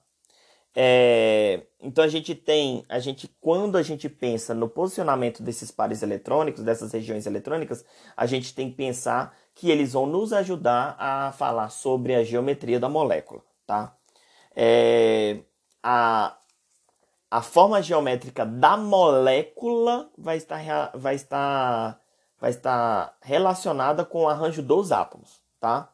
É, 0.78 1.62
então 1.80 2.04
a 2.04 2.08
gente 2.08 2.36
tem, 2.36 2.84
a 2.90 3.00
gente 3.00 3.30
quando 3.40 3.78
a 3.78 3.82
gente 3.82 4.10
pensa 4.10 4.54
no 4.54 4.68
posicionamento 4.68 5.42
desses 5.42 5.72
pares 5.72 6.04
eletrônicos, 6.04 6.64
dessas 6.64 6.92
regiões 6.92 7.26
eletrônicas, 7.26 7.86
a 8.18 8.26
gente 8.26 8.54
tem 8.54 8.70
que 8.70 8.76
pensar 8.76 9.34
que 9.54 9.72
eles 9.72 9.94
vão 9.94 10.06
nos 10.06 10.34
ajudar 10.34 10.98
a 11.00 11.32
falar 11.32 11.70
sobre 11.70 12.14
a 12.14 12.24
geometria 12.26 12.78
da 12.78 12.90
molécula, 12.90 13.42
tá? 13.66 13.96
É, 14.56 15.40
a, 15.84 16.38
a 17.30 17.42
forma 17.42 17.82
geométrica 17.82 18.46
da 18.46 18.78
molécula 18.78 20.10
vai 20.18 20.38
estar, 20.38 20.92
vai 20.96 21.16
estar, 21.16 22.00
vai 22.40 22.52
estar 22.52 23.18
relacionada 23.22 24.06
com 24.06 24.24
o 24.24 24.30
arranjo 24.30 24.62
dos 24.62 24.92
átomos, 24.92 25.42
tá? 25.60 25.90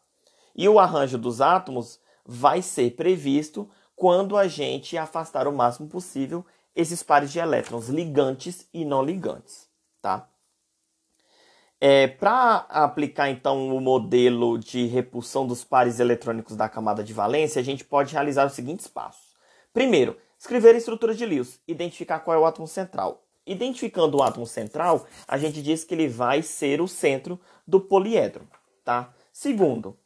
E 0.56 0.68
o 0.68 0.80
arranjo 0.80 1.18
dos 1.18 1.42
átomos 1.42 2.00
vai 2.26 2.62
ser 2.62 2.96
previsto 2.96 3.70
quando 3.96 4.38
a 4.38 4.48
gente 4.48 4.98
afastar 4.98 5.48
o 5.48 5.54
máximo 5.54 5.88
possível 5.88 6.46
esses 6.76 7.04
pares 7.04 7.32
de 7.32 7.40
elétrons 7.40 7.90
ligantes 7.90 8.68
e 8.74 8.86
não 8.86 9.04
ligantes, 9.04 9.70
tá? 10.02 10.28
É, 11.84 12.08
Para 12.08 12.58
aplicar 12.70 13.32
então 13.32 13.76
o 13.76 13.82
modelo 13.82 14.60
de 14.60 14.86
repulsão 14.86 15.48
dos 15.48 15.64
pares 15.64 16.00
eletrônicos 16.00 16.56
da 16.56 16.70
camada 16.70 17.04
de 17.04 17.12
valência, 17.12 17.60
a 17.60 17.64
gente 17.64 17.84
pode 17.84 18.14
realizar 18.14 18.46
os 18.46 18.54
seguintes 18.54 18.86
passos. 18.86 19.34
Primeiro, 19.74 20.16
escrever 20.38 20.76
a 20.76 20.78
estrutura 20.78 21.16
de 21.16 21.26
Lewis, 21.26 21.60
identificar 21.68 22.20
qual 22.20 22.38
é 22.38 22.40
o 22.40 22.46
átomo 22.46 22.68
central. 22.68 23.24
Identificando 23.48 24.18
o 24.18 24.22
átomo 24.22 24.46
central, 24.46 25.08
a 25.28 25.40
gente 25.40 25.60
diz 25.64 25.84
que 25.84 25.96
ele 25.96 26.08
vai 26.08 26.44
ser 26.44 26.80
o 26.82 26.88
centro 26.88 27.40
do 27.66 27.82
poliedro, 27.82 28.48
tá? 28.84 29.12
Segundo, 29.34 29.98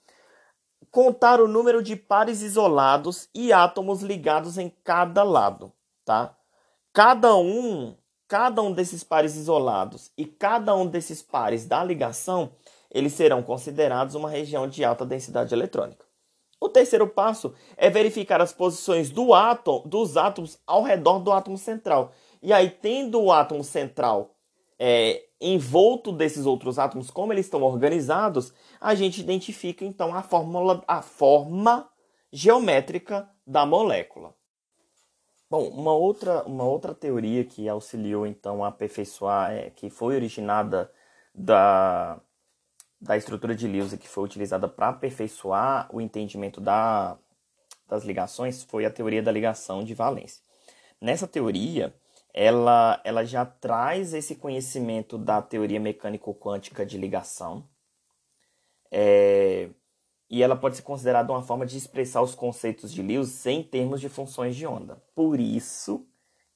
contar 0.90 1.42
o 1.42 1.48
número 1.48 1.84
de 1.84 1.98
pares 1.98 2.42
isolados 2.42 3.28
e 3.36 3.52
átomos 3.52 4.02
ligados 4.02 4.58
em 4.58 4.70
cada 4.82 5.24
lado, 5.24 5.74
tá? 6.06 6.38
Cada 6.94 7.36
um, 7.36 7.98
cada 8.28 8.62
um 8.62 8.72
desses 8.72 9.04
pares 9.04 9.36
isolados 9.36 10.12
e 10.18 10.26
cada 10.26 10.76
um 10.76 10.86
desses 10.88 11.22
pares 11.22 11.66
da 11.66 11.84
ligação, 11.84 12.52
eles 12.92 13.14
serão 13.14 13.44
considerados 13.44 14.16
uma 14.16 14.30
região 14.30 14.68
de 14.68 14.84
alta 14.84 15.06
densidade 15.06 15.54
eletrônica. 15.54 16.06
O 16.60 16.70
terceiro 16.70 17.08
passo 17.08 17.54
é 17.78 17.90
verificar 17.90 18.42
as 18.42 18.54
posições 18.54 19.10
do 19.10 19.34
átomo, 19.34 19.88
dos 19.88 20.18
átomos 20.18 20.58
ao 20.66 20.82
redor 20.82 21.20
do 21.20 21.32
átomo 21.32 21.58
central. 21.58 22.12
E 22.42 22.54
aí, 22.54 22.70
tendo 22.70 23.22
o 23.22 23.32
átomo 23.32 23.64
central 23.64 24.36
é, 24.80 25.24
envolto 25.40 26.12
desses 26.12 26.46
outros 26.46 26.80
átomos, 26.80 27.12
como 27.12 27.34
eles 27.34 27.46
estão 27.46 27.62
organizados, 27.62 28.54
a 28.80 28.96
gente 28.96 29.22
identifica 29.22 29.86
então 29.86 30.14
a 30.16 30.22
fórmula, 30.22 30.84
a 30.88 31.02
forma 31.02 31.90
geométrica 32.32 33.30
da 33.46 33.66
molécula. 33.66 34.34
Bom, 35.50 35.68
uma 35.70 35.94
outra, 35.94 36.44
uma 36.44 36.64
outra 36.64 36.94
teoria 36.94 37.44
que 37.46 37.70
auxiliou 37.70 38.26
então 38.26 38.64
a 38.64 38.70
aperfeiçoar, 38.70 39.52
é, 39.52 39.70
que 39.70 39.90
foi 39.90 40.16
originada 40.16 40.92
da, 41.34 42.20
da 43.00 43.16
estrutura 43.16 43.56
de 43.56 43.68
Lewis 43.68 43.94
e 43.94 43.98
que 43.98 44.08
foi 44.08 44.24
utilizada 44.24 44.68
para 44.68 44.90
aperfeiçoar 44.90 45.88
o 45.96 46.02
entendimento 46.02 46.60
da, 46.60 47.18
das 47.88 48.04
ligações, 48.04 48.64
foi 48.64 48.86
a 48.86 48.92
teoria 48.92 49.22
da 49.22 49.32
ligação 49.32 49.84
de 49.84 49.94
valência. 49.94 50.42
Nessa 51.00 51.28
teoria, 51.28 51.94
ela, 52.34 53.00
ela 53.04 53.24
já 53.24 53.46
traz 53.46 54.14
esse 54.14 54.36
conhecimento 54.36 55.18
da 55.18 55.42
teoria 55.42 55.80
mecânico-quântica 55.80 56.86
de 56.86 56.98
ligação. 56.98 57.68
É, 58.92 59.70
e 60.30 60.42
ela 60.42 60.56
pode 60.56 60.78
ser 60.78 60.82
considerada 60.82 61.32
uma 61.32 61.42
forma 61.42 61.66
de 61.66 61.78
expressar 61.78 62.22
os 62.22 62.36
conceitos 62.36 62.92
de 62.92 63.02
Lewis 63.02 63.46
em 63.46 63.62
termos 63.62 64.02
de 64.02 64.10
funções 64.10 64.56
de 64.56 64.66
onda. 64.66 65.02
Por 65.14 65.40
isso 65.40 66.06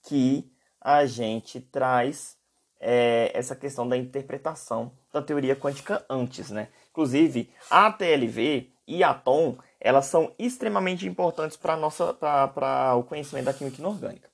que 0.04 0.52
a 0.82 1.06
gente 1.06 1.60
traz 1.60 2.38
é, 2.80 3.32
essa 3.34 3.56
questão 3.56 3.88
da 3.88 3.98
interpretação 3.98 4.92
da 5.12 5.22
teoria 5.22 5.56
quântica 5.56 6.06
antes, 6.10 6.50
né? 6.50 6.70
Inclusive, 6.92 7.50
a 7.70 7.92
TLV 7.92 8.70
e 8.88 9.04
a 9.04 9.14
TOM, 9.14 9.56
elas 9.80 10.06
são 10.06 10.34
extremamente 10.40 11.08
importantes 11.08 11.58
para 11.58 12.96
o 12.96 13.04
conhecimento 13.04 13.46
da 13.46 13.54
química 13.54 13.80
inorgânica. 13.80 14.30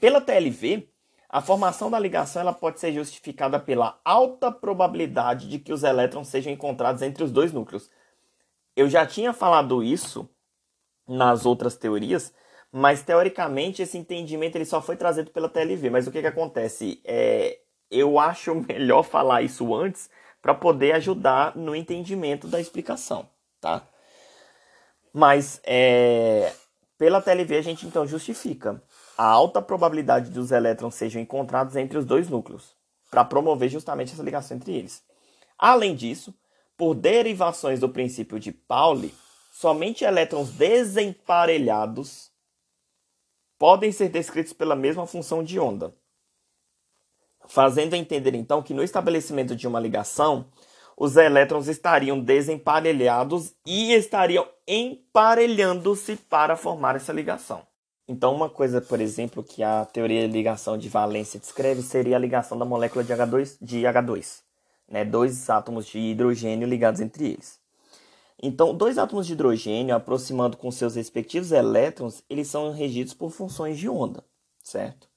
Pela 0.00 0.20
TLV, 0.20 0.88
a 1.28 1.40
formação 1.40 1.90
da 1.90 1.98
ligação 1.98 2.42
ela 2.42 2.52
pode 2.52 2.80
ser 2.80 2.92
justificada 2.92 3.58
pela 3.58 4.00
alta 4.04 4.50
probabilidade 4.50 5.48
de 5.48 5.58
que 5.58 5.72
os 5.72 5.82
elétrons 5.82 6.28
sejam 6.28 6.52
encontrados 6.52 7.02
entre 7.02 7.24
os 7.24 7.30
dois 7.30 7.52
núcleos. 7.52 7.90
Eu 8.76 8.88
já 8.88 9.06
tinha 9.06 9.32
falado 9.32 9.82
isso 9.82 10.28
nas 11.06 11.44
outras 11.44 11.76
teorias, 11.76 12.32
mas 12.70 13.02
teoricamente 13.02 13.82
esse 13.82 13.98
entendimento 13.98 14.56
ele 14.56 14.64
só 14.64 14.80
foi 14.80 14.96
trazido 14.96 15.30
pela 15.30 15.48
TLV. 15.48 15.90
Mas 15.90 16.06
o 16.06 16.10
que, 16.10 16.20
que 16.20 16.26
acontece? 16.26 17.00
É, 17.04 17.58
eu 17.90 18.18
acho 18.18 18.54
melhor 18.68 19.02
falar 19.02 19.42
isso 19.42 19.74
antes 19.74 20.08
para 20.40 20.54
poder 20.54 20.92
ajudar 20.92 21.56
no 21.56 21.76
entendimento 21.76 22.48
da 22.48 22.60
explicação, 22.60 23.28
tá? 23.60 23.86
Mas 25.12 25.60
é, 25.64 26.52
pela 26.98 27.20
TLV 27.20 27.56
a 27.56 27.62
gente 27.62 27.86
então 27.86 28.06
justifica 28.06 28.82
a 29.16 29.24
alta 29.24 29.60
probabilidade 29.60 30.30
dos 30.30 30.50
elétrons 30.50 30.94
sejam 30.94 31.20
encontrados 31.20 31.76
entre 31.76 31.98
os 31.98 32.04
dois 32.04 32.28
núcleos. 32.28 32.74
para 33.10 33.24
promover 33.24 33.68
justamente 33.68 34.14
essa 34.14 34.22
ligação 34.22 34.56
entre 34.56 34.72
eles. 34.72 35.04
Além 35.58 35.94
disso, 35.94 36.34
por 36.82 36.96
derivações 36.96 37.78
do 37.78 37.88
princípio 37.88 38.40
de 38.40 38.50
Pauli, 38.50 39.14
somente 39.52 40.02
elétrons 40.02 40.50
desemparelhados 40.50 42.32
podem 43.56 43.92
ser 43.92 44.08
descritos 44.08 44.52
pela 44.52 44.74
mesma 44.74 45.06
função 45.06 45.44
de 45.44 45.60
onda, 45.60 45.94
fazendo 47.46 47.94
entender 47.94 48.34
então 48.34 48.60
que 48.64 48.74
no 48.74 48.82
estabelecimento 48.82 49.54
de 49.54 49.68
uma 49.68 49.78
ligação, 49.78 50.50
os 50.96 51.16
elétrons 51.16 51.68
estariam 51.68 52.18
desemparelhados 52.18 53.54
e 53.64 53.92
estariam 53.92 54.48
emparelhando-se 54.66 56.16
para 56.16 56.56
formar 56.56 56.96
essa 56.96 57.12
ligação. 57.12 57.64
Então, 58.08 58.34
uma 58.34 58.50
coisa, 58.50 58.80
por 58.80 59.00
exemplo, 59.00 59.44
que 59.44 59.62
a 59.62 59.84
teoria 59.84 60.26
de 60.26 60.34
ligação 60.34 60.76
de 60.76 60.88
valência 60.88 61.38
descreve 61.38 61.80
seria 61.80 62.16
a 62.16 62.18
ligação 62.18 62.58
da 62.58 62.64
molécula 62.64 63.04
de 63.04 63.12
H2, 63.12 63.56
de 63.60 63.82
H2 63.82 64.42
né? 64.92 65.04
dois 65.04 65.48
átomos 65.48 65.86
de 65.86 65.98
hidrogênio 65.98 66.68
ligados 66.68 67.00
entre 67.00 67.32
eles. 67.32 67.58
Então, 68.40 68.74
dois 68.74 68.98
átomos 68.98 69.26
de 69.26 69.32
hidrogênio, 69.32 69.94
aproximando 69.94 70.56
com 70.56 70.70
seus 70.70 70.96
respectivos 70.96 71.50
elétrons, 71.50 72.22
eles 72.28 72.48
são 72.48 72.72
regidos 72.72 73.14
por 73.14 73.30
funções 73.30 73.78
de 73.78 73.88
onda, 73.88 74.22
certo? 74.62 75.08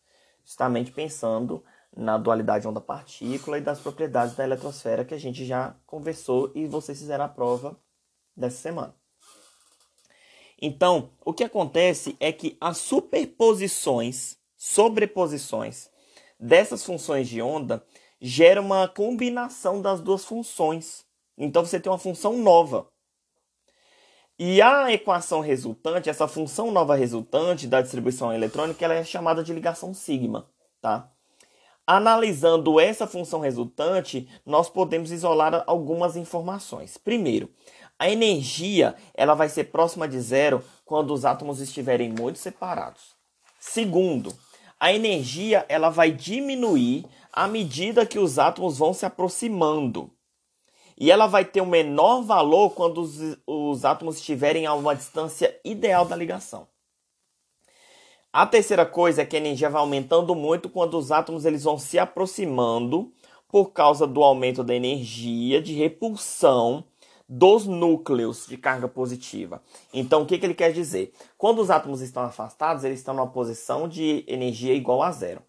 Justamente 0.44 0.92
pensando 0.92 1.64
na 1.96 2.18
dualidade 2.18 2.68
onda-partícula 2.68 3.58
e 3.58 3.62
das 3.62 3.80
propriedades 3.80 4.36
da 4.36 4.44
eletrosfera 4.44 5.04
que 5.04 5.14
a 5.14 5.20
gente 5.20 5.44
já 5.46 5.76
conversou 5.86 6.52
e 6.56 6.68
vocês 6.68 6.98
fizeram 6.98 7.26
a 7.26 7.30
prova 7.30 7.78
dessa 8.36 8.58
semana. 8.58 8.96
Então, 10.62 11.10
o 11.26 11.34
que 11.34 11.44
acontece 11.44 12.16
é 12.20 12.32
que 12.32 12.56
as 12.62 12.78
superposições, 12.78 14.38
sobreposições 14.56 15.90
dessas 16.40 16.84
funções 16.84 17.28
de 17.28 17.42
onda 17.42 17.84
gera 18.20 18.62
uma 18.62 18.88
combinação 18.88 19.82
das 19.82 20.02
duas 20.02 20.26
funções. 20.26 21.06
Então 21.38 21.66
você 21.66 21.80
tem 21.80 21.92
uma 21.92 21.98
função 21.98 22.38
nova. 22.38 22.88
E 24.38 24.62
a 24.62 24.92
equação 24.92 25.40
resultante, 25.40 26.10
essa 26.10 26.28
função 26.28 26.70
nova 26.70 26.96
resultante 26.96 27.68
da 27.68 27.82
distribuição 27.82 28.34
eletrônica, 28.34 28.84
ela 28.84 28.94
é 28.94 29.04
chamada 29.04 29.42
de 29.42 29.54
ligação 29.54 29.94
sigma, 29.94 30.50
tá? 30.82 31.10
Analisando 31.88 32.80
essa 32.80 33.08
função 33.08 33.40
resultante, 33.40 34.28
nós 34.46 34.70
podemos 34.70 35.12
isolar 35.12 35.64
algumas 35.68 36.16
informações. 36.18 36.98
Primeiro, 36.98 37.50
a 37.98 38.10
energia 38.10 38.96
ela 39.14 39.36
vai 39.36 39.48
ser 39.48 39.66
próxima 39.66 40.08
de 40.08 40.20
zero 40.20 40.64
quando 40.84 41.14
os 41.14 41.24
átomos 41.24 41.62
estiverem 41.62 42.12
muito 42.12 42.40
separados. 42.40 43.16
Segundo, 43.58 44.34
a 44.78 44.92
energia 44.92 45.66
ela 45.70 45.90
vai 45.90 46.12
diminuir 46.12 47.06
à 47.36 47.50
medida 47.50 48.06
que 48.06 48.18
os 48.18 48.40
átomos 48.40 48.78
vão 48.78 48.94
se 48.94 49.06
aproximando. 49.06 50.10
E 50.98 51.12
ela 51.12 51.28
vai 51.28 51.44
ter 51.44 51.60
um 51.60 51.66
menor 51.66 52.22
valor 52.22 52.70
quando 52.70 53.02
os, 53.02 53.20
os 53.46 53.84
átomos 53.84 54.16
estiverem 54.16 54.66
a 54.66 54.74
uma 54.74 54.96
distância 54.96 55.60
ideal 55.66 56.06
da 56.06 56.16
ligação. 56.16 56.66
A 58.32 58.46
terceira 58.46 58.86
coisa 58.86 59.22
é 59.22 59.26
que 59.26 59.36
a 59.36 59.40
energia 59.40 59.70
vai 59.70 59.82
aumentando 59.82 60.34
muito 60.34 60.70
quando 60.70 60.98
os 60.98 61.12
átomos 61.12 61.44
eles 61.44 61.64
vão 61.64 61.78
se 61.78 62.00
aproximando 62.00 63.12
por 63.50 63.72
causa 63.72 64.08
do 64.08 64.24
aumento 64.24 64.64
da 64.64 64.74
energia 64.74 65.62
de 65.62 65.74
repulsão 65.74 66.86
dos 67.28 67.66
núcleos 67.66 68.46
de 68.48 68.58
carga 68.58 68.88
positiva. 68.88 69.62
Então, 69.94 70.22
o 70.22 70.26
que, 70.26 70.38
que 70.38 70.46
ele 70.46 70.54
quer 70.54 70.72
dizer? 70.72 71.14
Quando 71.38 71.60
os 71.60 71.70
átomos 71.70 72.02
estão 72.02 72.24
afastados, 72.24 72.84
eles 72.84 73.00
estão 73.00 73.14
numa 73.14 73.28
posição 73.28 73.88
de 73.88 74.24
energia 74.28 74.74
igual 74.74 75.02
a 75.02 75.12
zero. 75.12 75.42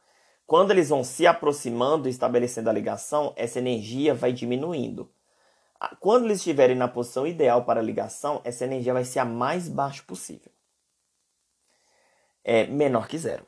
Quando 0.47 0.71
eles 0.71 0.91
vão 0.91 1.03
se 1.03 1.27
aproximando 1.27 2.07
e 2.07 2.11
estabelecendo 2.11 2.71
a 2.71 2.73
ligação, 2.73 3.33
essa 3.37 3.59
energia 3.59 4.15
vai 4.15 4.33
diminuindo. 4.33 5.11
Quando 6.01 6.25
eles 6.25 6.39
estiverem 6.39 6.77
na 6.77 6.89
posição 6.89 7.27
ideal 7.27 7.65
para 7.65 7.81
a 7.81 7.83
ligação, 7.83 8.41
essa 8.45 8.65
energia 8.65 8.93
vai 8.93 9.05
ser 9.05 9.19
a 9.19 9.25
mais 9.25 9.69
baixa 9.69 10.03
possível. 10.07 10.51
É 12.45 12.67
menor 12.67 13.09
que 13.09 13.19
zero. 13.19 13.45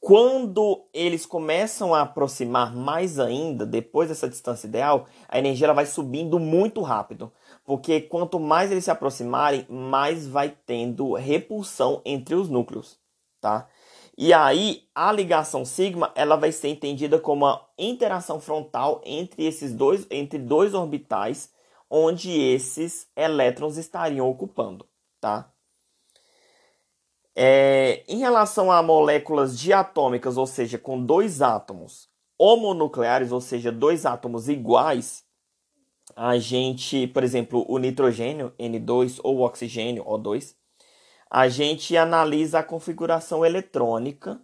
Quando 0.00 0.86
eles 0.94 1.26
começam 1.26 1.94
a 1.94 2.02
aproximar 2.02 2.74
mais 2.74 3.18
ainda, 3.18 3.66
depois 3.66 4.08
dessa 4.08 4.28
distância 4.28 4.66
ideal, 4.66 5.06
a 5.28 5.38
energia 5.38 5.66
ela 5.66 5.74
vai 5.74 5.84
subindo 5.84 6.38
muito 6.38 6.80
rápido. 6.80 7.32
Porque 7.64 8.00
quanto 8.00 8.38
mais 8.38 8.70
eles 8.70 8.84
se 8.84 8.90
aproximarem, 8.90 9.66
mais 9.68 10.26
vai 10.26 10.56
tendo 10.64 11.14
repulsão 11.14 12.00
entre 12.04 12.34
os 12.34 12.48
núcleos. 12.48 12.98
Tá? 13.40 13.68
E 14.16 14.32
aí 14.32 14.88
a 14.94 15.12
ligação 15.12 15.64
sigma 15.64 16.10
ela 16.14 16.36
vai 16.36 16.50
ser 16.50 16.68
entendida 16.68 17.18
como 17.18 17.44
uma 17.44 17.68
interação 17.78 18.40
frontal 18.40 19.02
entre 19.04 19.44
esses 19.44 19.74
dois 19.74 20.06
entre 20.10 20.38
dois 20.38 20.72
orbitais 20.72 21.50
onde 21.90 22.30
esses 22.30 23.08
elétrons 23.14 23.76
estariam 23.76 24.28
ocupando, 24.28 24.86
tá? 25.20 25.52
É, 27.34 28.02
em 28.08 28.18
relação 28.18 28.72
a 28.72 28.82
moléculas 28.82 29.58
diatômicas, 29.58 30.38
ou 30.38 30.46
seja, 30.46 30.78
com 30.78 31.04
dois 31.04 31.42
átomos 31.42 32.08
homonucleares, 32.38 33.30
ou 33.30 33.40
seja, 33.40 33.70
dois 33.70 34.06
átomos 34.06 34.48
iguais, 34.48 35.24
a 36.14 36.38
gente, 36.38 37.06
por 37.08 37.22
exemplo, 37.22 37.64
o 37.68 37.78
nitrogênio 37.78 38.54
N2 38.58 39.20
ou 39.22 39.38
o 39.38 39.42
oxigênio 39.42 40.04
O2, 40.04 40.54
a 41.36 41.50
gente 41.50 41.94
analisa 41.98 42.60
a 42.60 42.62
configuração 42.62 43.44
eletrônica 43.44 44.40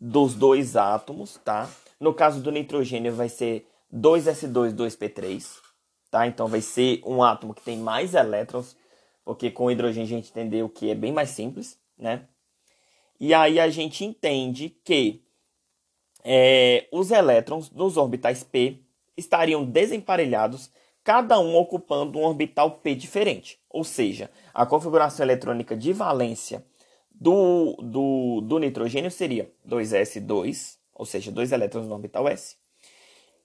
dos 0.00 0.34
dois 0.34 0.74
átomos, 0.74 1.38
tá? 1.44 1.70
No 2.00 2.12
caso 2.12 2.42
do 2.42 2.50
nitrogênio 2.50 3.14
vai 3.14 3.28
ser 3.28 3.64
2s2, 3.94 4.74
2p3, 4.74 5.60
tá? 6.10 6.26
Então 6.26 6.48
vai 6.48 6.60
ser 6.60 7.00
um 7.06 7.22
átomo 7.22 7.54
que 7.54 7.62
tem 7.62 7.78
mais 7.78 8.14
elétrons, 8.14 8.76
porque 9.24 9.52
com 9.52 9.66
o 9.66 9.70
hidrogênio 9.70 10.02
a 10.02 10.08
gente 10.08 10.30
entendeu 10.30 10.68
que 10.68 10.90
é 10.90 10.96
bem 10.96 11.12
mais 11.12 11.30
simples, 11.30 11.78
né? 11.96 12.26
E 13.20 13.32
aí 13.32 13.60
a 13.60 13.70
gente 13.70 14.04
entende 14.04 14.68
que 14.84 15.22
é, 16.24 16.88
os 16.90 17.12
elétrons 17.12 17.70
nos 17.70 17.96
orbitais 17.96 18.42
p 18.42 18.80
estariam 19.16 19.64
desemparelhados 19.64 20.72
cada 21.04 21.38
um 21.38 21.56
ocupando 21.56 22.18
um 22.18 22.24
orbital 22.24 22.78
P 22.78 22.94
diferente. 22.94 23.58
Ou 23.72 23.84
seja, 23.84 24.30
a 24.52 24.66
configuração 24.66 25.24
eletrônica 25.24 25.74
de 25.74 25.92
valência 25.92 26.64
do, 27.10 27.76
do, 27.82 28.40
do 28.42 28.58
nitrogênio 28.58 29.10
seria 29.10 29.50
2s2, 29.66 30.76
ou 30.94 31.06
seja, 31.06 31.32
dois 31.32 31.52
elétrons 31.52 31.86
no 31.86 31.94
orbital 31.94 32.28
s. 32.28 32.56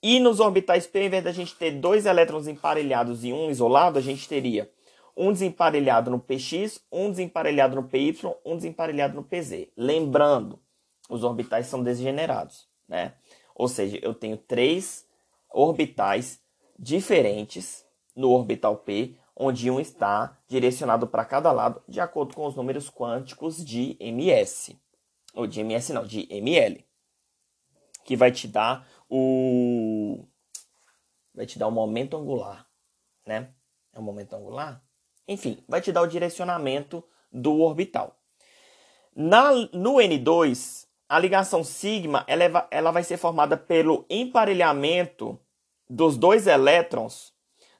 E 0.02 0.20
nos 0.20 0.38
orbitais 0.38 0.86
P, 0.86 1.04
em 1.04 1.08
vez 1.08 1.24
da 1.24 1.32
gente 1.32 1.54
ter 1.56 1.72
dois 1.72 2.06
elétrons 2.06 2.46
emparelhados 2.46 3.24
e 3.24 3.32
um 3.32 3.50
isolado, 3.50 3.98
a 3.98 4.02
gente 4.02 4.28
teria 4.28 4.70
um 5.16 5.32
desemparelhado 5.32 6.10
no 6.10 6.20
px, 6.20 6.80
um 6.92 7.10
desemparelhado 7.10 7.74
no 7.74 7.82
py, 7.82 8.16
um 8.44 8.54
desemparelhado 8.54 9.16
no 9.16 9.24
pz. 9.24 9.66
Lembrando, 9.76 10.60
os 11.08 11.24
orbitais 11.24 11.66
são 11.66 11.82
degenerados, 11.82 12.68
né? 12.86 13.14
Ou 13.54 13.66
seja, 13.66 13.98
eu 14.00 14.14
tenho 14.14 14.36
três 14.36 15.04
orbitais 15.50 16.40
diferentes 16.78 17.84
no 18.14 18.30
orbital 18.30 18.76
P, 18.76 19.16
onde 19.38 19.70
um 19.70 19.78
está 19.78 20.36
direcionado 20.48 21.06
para 21.06 21.24
cada 21.24 21.52
lado 21.52 21.80
de 21.88 22.00
acordo 22.00 22.34
com 22.34 22.44
os 22.44 22.56
números 22.56 22.90
quânticos 22.90 23.64
de 23.64 23.96
ms. 24.00 24.76
Ou 25.32 25.46
de 25.46 25.62
ms 25.62 25.92
não, 25.92 26.04
de 26.04 26.26
ml. 26.28 26.84
Que 28.04 28.16
vai 28.16 28.32
te 28.32 28.48
dar 28.48 28.86
o 29.08 30.24
vai 31.32 31.46
te 31.46 31.56
dar 31.56 31.68
o 31.68 31.70
momento 31.70 32.16
angular, 32.16 32.66
né? 33.24 33.54
É 33.94 33.98
o 34.00 34.02
momento 34.02 34.34
angular? 34.34 34.82
Enfim, 35.28 35.62
vai 35.68 35.80
te 35.80 35.92
dar 35.92 36.02
o 36.02 36.08
direcionamento 36.08 37.04
do 37.30 37.60
orbital. 37.60 38.18
Na, 39.14 39.52
no 39.72 39.94
N2, 39.96 40.86
a 41.08 41.18
ligação 41.18 41.62
sigma 41.62 42.24
ela, 42.26 42.44
é, 42.44 42.68
ela 42.72 42.90
vai 42.90 43.04
ser 43.04 43.18
formada 43.18 43.56
pelo 43.56 44.04
emparelhamento 44.10 45.38
dos 45.88 46.16
dois 46.16 46.48
elétrons 46.48 47.32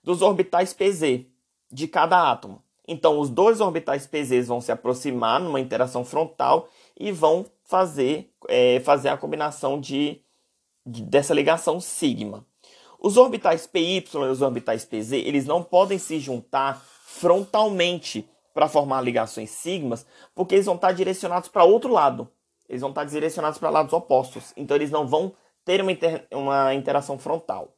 dos 0.04 0.22
orbitais 0.22 0.72
PZ 0.72 1.26
de 1.70 1.86
cada 1.86 2.30
átomo. 2.30 2.62
Então, 2.86 3.18
os 3.20 3.28
dois 3.28 3.60
orbitais 3.60 4.06
PZ 4.06 4.48
vão 4.48 4.60
se 4.60 4.72
aproximar 4.72 5.38
numa 5.38 5.60
interação 5.60 6.04
frontal 6.04 6.68
e 6.98 7.12
vão 7.12 7.44
fazer, 7.62 8.32
é, 8.48 8.80
fazer 8.80 9.10
a 9.10 9.16
combinação 9.16 9.78
de, 9.78 10.22
de, 10.86 11.02
dessa 11.02 11.34
ligação 11.34 11.80
sigma. 11.80 12.46
Os 12.98 13.16
orbitais 13.18 13.66
PY 13.66 14.04
e 14.12 14.16
os 14.16 14.42
orbitais 14.42 14.84
PZ 14.84 15.12
eles 15.12 15.44
não 15.44 15.62
podem 15.62 15.98
se 15.98 16.18
juntar 16.18 16.82
frontalmente 17.04 18.28
para 18.54 18.68
formar 18.68 19.02
ligações 19.02 19.50
sigmas, 19.50 20.04
porque 20.34 20.54
eles 20.54 20.66
vão 20.66 20.74
estar 20.74 20.92
direcionados 20.92 21.48
para 21.48 21.62
outro 21.64 21.92
lado. 21.92 22.28
Eles 22.68 22.80
vão 22.80 22.90
estar 22.90 23.04
direcionados 23.04 23.58
para 23.58 23.70
lados 23.70 23.92
opostos. 23.92 24.52
Então, 24.56 24.76
eles 24.76 24.90
não 24.90 25.06
vão 25.06 25.32
ter 25.64 25.80
uma, 25.80 25.92
inter, 25.92 26.26
uma 26.32 26.74
interação 26.74 27.18
frontal. 27.18 27.77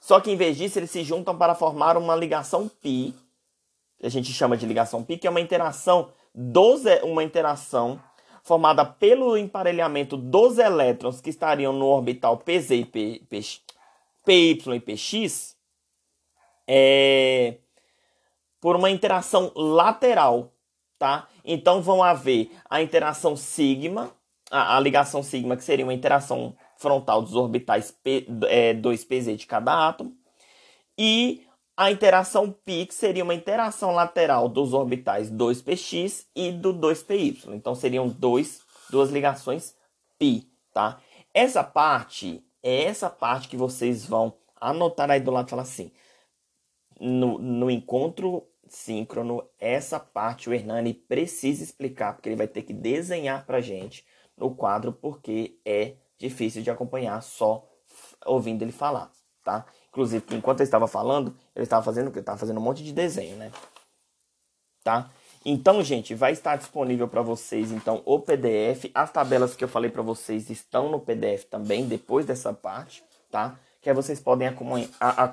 Só 0.00 0.20
que 0.20 0.30
em 0.30 0.36
vez 0.36 0.56
disso, 0.56 0.78
eles 0.78 0.90
se 0.90 1.02
juntam 1.02 1.36
para 1.36 1.54
formar 1.54 1.96
uma 1.96 2.14
ligação 2.14 2.68
pi, 2.68 3.14
que 3.98 4.06
a 4.06 4.10
gente 4.10 4.32
chama 4.32 4.56
de 4.56 4.66
ligação 4.66 5.02
pi, 5.02 5.16
que 5.16 5.26
é 5.26 5.30
uma 5.30 5.40
interação 5.40 6.10
dos, 6.34 6.82
uma 7.02 7.24
interação 7.24 8.00
formada 8.42 8.84
pelo 8.84 9.36
emparelhamento 9.36 10.16
dos 10.16 10.58
elétrons 10.58 11.20
que 11.20 11.30
estariam 11.30 11.72
no 11.72 11.86
orbital 11.86 12.38
PZ 12.38 12.70
e 12.70 12.84
P, 12.84 13.22
P, 13.28 13.40
PY 14.24 14.76
e 14.76 14.80
PX, 14.80 15.56
é, 16.66 17.56
por 18.60 18.76
uma 18.76 18.90
interação 18.90 19.52
lateral, 19.54 20.52
tá? 20.98 21.28
Então 21.44 21.82
vão 21.82 22.02
haver 22.02 22.50
a 22.68 22.82
interação 22.82 23.36
sigma, 23.36 24.10
a, 24.50 24.76
a 24.76 24.80
ligação 24.80 25.22
sigma, 25.22 25.56
que 25.56 25.64
seria 25.64 25.84
uma 25.84 25.94
interação 25.94 26.54
frontal 26.78 27.20
dos 27.20 27.34
orbitais 27.34 27.90
P, 27.90 28.26
é, 28.48 28.72
2pz 28.72 29.36
de 29.36 29.46
cada 29.46 29.88
átomo, 29.88 30.16
e 30.96 31.44
a 31.76 31.92
interação 31.92 32.50
π, 32.50 32.88
seria 32.90 33.22
uma 33.22 33.34
interação 33.34 33.92
lateral 33.92 34.48
dos 34.48 34.72
orbitais 34.72 35.30
2px 35.30 36.26
e 36.34 36.50
do 36.50 36.74
2py. 36.74 37.54
Então 37.54 37.74
seriam 37.74 38.08
dois, 38.08 38.62
duas 38.90 39.10
ligações 39.10 39.76
π, 40.18 40.44
tá? 40.72 41.00
Essa 41.32 41.62
parte 41.62 42.44
é 42.62 42.84
essa 42.84 43.08
parte 43.08 43.48
que 43.48 43.56
vocês 43.56 44.04
vão 44.04 44.34
anotar 44.60 45.10
aí 45.10 45.20
do 45.20 45.30
lado 45.30 45.46
e 45.46 45.50
falar 45.50 45.62
assim: 45.62 45.92
no, 47.00 47.38
no 47.38 47.70
encontro 47.70 48.44
síncrono, 48.66 49.48
essa 49.58 50.00
parte 50.00 50.48
o 50.48 50.54
Hernani 50.54 50.92
precisa 50.92 51.62
explicar, 51.62 52.14
porque 52.14 52.28
ele 52.28 52.36
vai 52.36 52.48
ter 52.48 52.62
que 52.62 52.72
desenhar 52.72 53.46
pra 53.46 53.60
gente 53.60 54.04
no 54.36 54.54
quadro, 54.54 54.92
porque 54.92 55.58
é 55.64 55.94
difícil 56.18 56.62
de 56.62 56.70
acompanhar 56.70 57.22
só 57.22 57.66
ouvindo 58.26 58.62
ele 58.62 58.72
falar, 58.72 59.10
tá? 59.44 59.64
Inclusive, 59.90 60.24
enquanto 60.32 60.60
ele 60.60 60.66
estava 60.66 60.86
falando, 60.86 61.34
ele 61.54 61.64
estava 61.64 61.82
fazendo 61.82 62.08
o 62.08 62.12
que? 62.12 62.18
Estava 62.18 62.38
fazendo 62.38 62.58
um 62.58 62.62
monte 62.62 62.84
de 62.84 62.92
desenho, 62.92 63.36
né? 63.36 63.50
Tá? 64.84 65.10
Então, 65.44 65.82
gente, 65.82 66.14
vai 66.14 66.32
estar 66.32 66.56
disponível 66.56 67.08
para 67.08 67.22
vocês 67.22 67.70
então 67.72 68.02
o 68.04 68.18
PDF. 68.18 68.90
As 68.94 69.10
tabelas 69.10 69.54
que 69.54 69.64
eu 69.64 69.68
falei 69.68 69.90
para 69.90 70.02
vocês 70.02 70.50
estão 70.50 70.90
no 70.90 71.00
PDF 71.00 71.44
também 71.44 71.86
depois 71.86 72.26
dessa 72.26 72.52
parte, 72.52 73.02
tá? 73.30 73.58
Que 73.80 73.88
aí 73.88 73.94
vocês 73.94 74.20
podem 74.20 74.48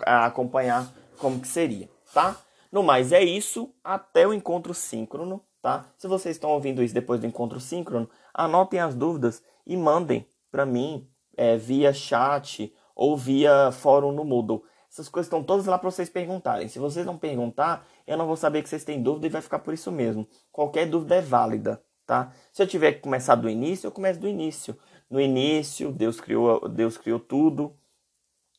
acompanhar 0.06 0.92
como 1.18 1.40
que 1.40 1.48
seria, 1.48 1.90
tá? 2.14 2.38
No 2.72 2.84
mais 2.84 3.12
é 3.12 3.24
isso, 3.24 3.74
até 3.84 4.28
o 4.28 4.34
encontro 4.34 4.74
síncrono, 4.74 5.42
tá? 5.62 5.86
Se 5.98 6.08
vocês 6.08 6.36
estão 6.36 6.52
ouvindo 6.52 6.84
isso 6.84 6.94
depois 6.94 7.20
do 7.20 7.28
encontro 7.28 7.60
síncrono, 7.60 8.10
anotem 8.34 8.80
as 8.80 8.94
dúvidas 8.94 9.42
e 9.66 9.76
mandem 9.76 10.26
para 10.56 10.66
mim 10.66 11.06
é, 11.36 11.58
via 11.58 11.92
chat 11.92 12.74
ou 12.96 13.18
via 13.18 13.74
fórum 13.74 14.14
no 14.14 14.24
Moodle. 14.24 14.64
Essas 14.90 15.10
coisas 15.10 15.28
estão 15.28 15.44
todas 15.44 15.66
lá 15.66 15.78
para 15.78 15.92
vocês 15.92 16.10
perguntarem. 16.10 16.70
Se 16.70 16.80
vocês 16.80 17.06
não 17.06 17.18
perguntar, 17.18 17.86
eu 18.08 18.18
não 18.18 18.26
vou 18.26 18.38
saber 18.38 18.64
que 18.64 18.70
vocês 18.70 18.86
têm 18.86 19.04
dúvida 19.04 19.28
e 19.28 19.30
vai 19.30 19.42
ficar 19.42 19.60
por 19.60 19.74
isso 19.74 19.92
mesmo. 19.92 20.26
Qualquer 20.54 20.86
dúvida 20.86 21.16
é 21.16 21.22
válida, 21.22 21.84
tá? 22.06 22.32
Se 22.54 22.64
eu 22.64 22.68
tiver 22.68 22.94
que 22.94 23.02
começar 23.02 23.36
do 23.36 23.50
início, 23.50 23.86
eu 23.86 23.92
começo 23.92 24.18
do 24.18 24.30
início. 24.30 24.80
No 25.10 25.20
início, 25.20 25.92
Deus 25.92 26.22
criou, 26.22 26.70
Deus 26.70 26.98
criou 26.98 27.20
tudo, 27.20 27.76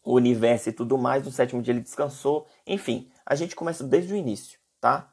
o 0.04 0.12
universo 0.12 0.68
e 0.68 0.72
tudo 0.72 0.98
mais. 0.98 1.24
No 1.24 1.32
sétimo 1.32 1.62
dia 1.62 1.72
ele 1.72 1.80
descansou. 1.80 2.46
Enfim, 2.66 3.10
a 3.24 3.34
gente 3.34 3.56
começa 3.56 3.82
desde 3.82 4.12
o 4.12 4.16
início, 4.16 4.58
tá? 4.82 5.10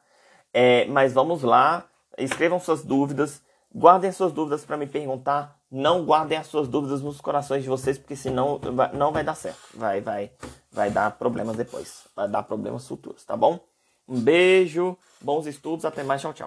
É, 0.52 0.84
mas 0.84 1.14
vamos 1.14 1.42
lá, 1.42 1.88
escrevam 2.18 2.60
suas 2.60 2.84
dúvidas, 2.84 3.42
guardem 3.74 4.12
suas 4.12 4.32
dúvidas 4.32 4.64
para 4.64 4.76
me 4.76 4.86
perguntar. 4.86 5.58
Não 5.70 6.04
guardem 6.04 6.38
as 6.38 6.46
suas 6.46 6.68
dúvidas 6.68 7.02
nos 7.02 7.20
corações 7.20 7.64
de 7.64 7.68
vocês, 7.68 7.98
porque 7.98 8.14
senão 8.14 8.60
não 8.92 9.12
vai 9.12 9.24
dar 9.24 9.34
certo. 9.34 9.58
Vai, 9.74 10.00
vai, 10.00 10.30
vai 10.70 10.90
dar 10.90 11.10
problemas 11.18 11.56
depois. 11.56 12.06
Vai 12.14 12.28
dar 12.28 12.44
problemas 12.44 12.86
futuros, 12.86 13.24
tá 13.24 13.36
bom? 13.36 13.58
Um 14.06 14.20
beijo, 14.20 14.96
bons 15.20 15.46
estudos, 15.46 15.84
até 15.84 16.04
mais, 16.04 16.20
tchau, 16.20 16.32
tchau. 16.32 16.42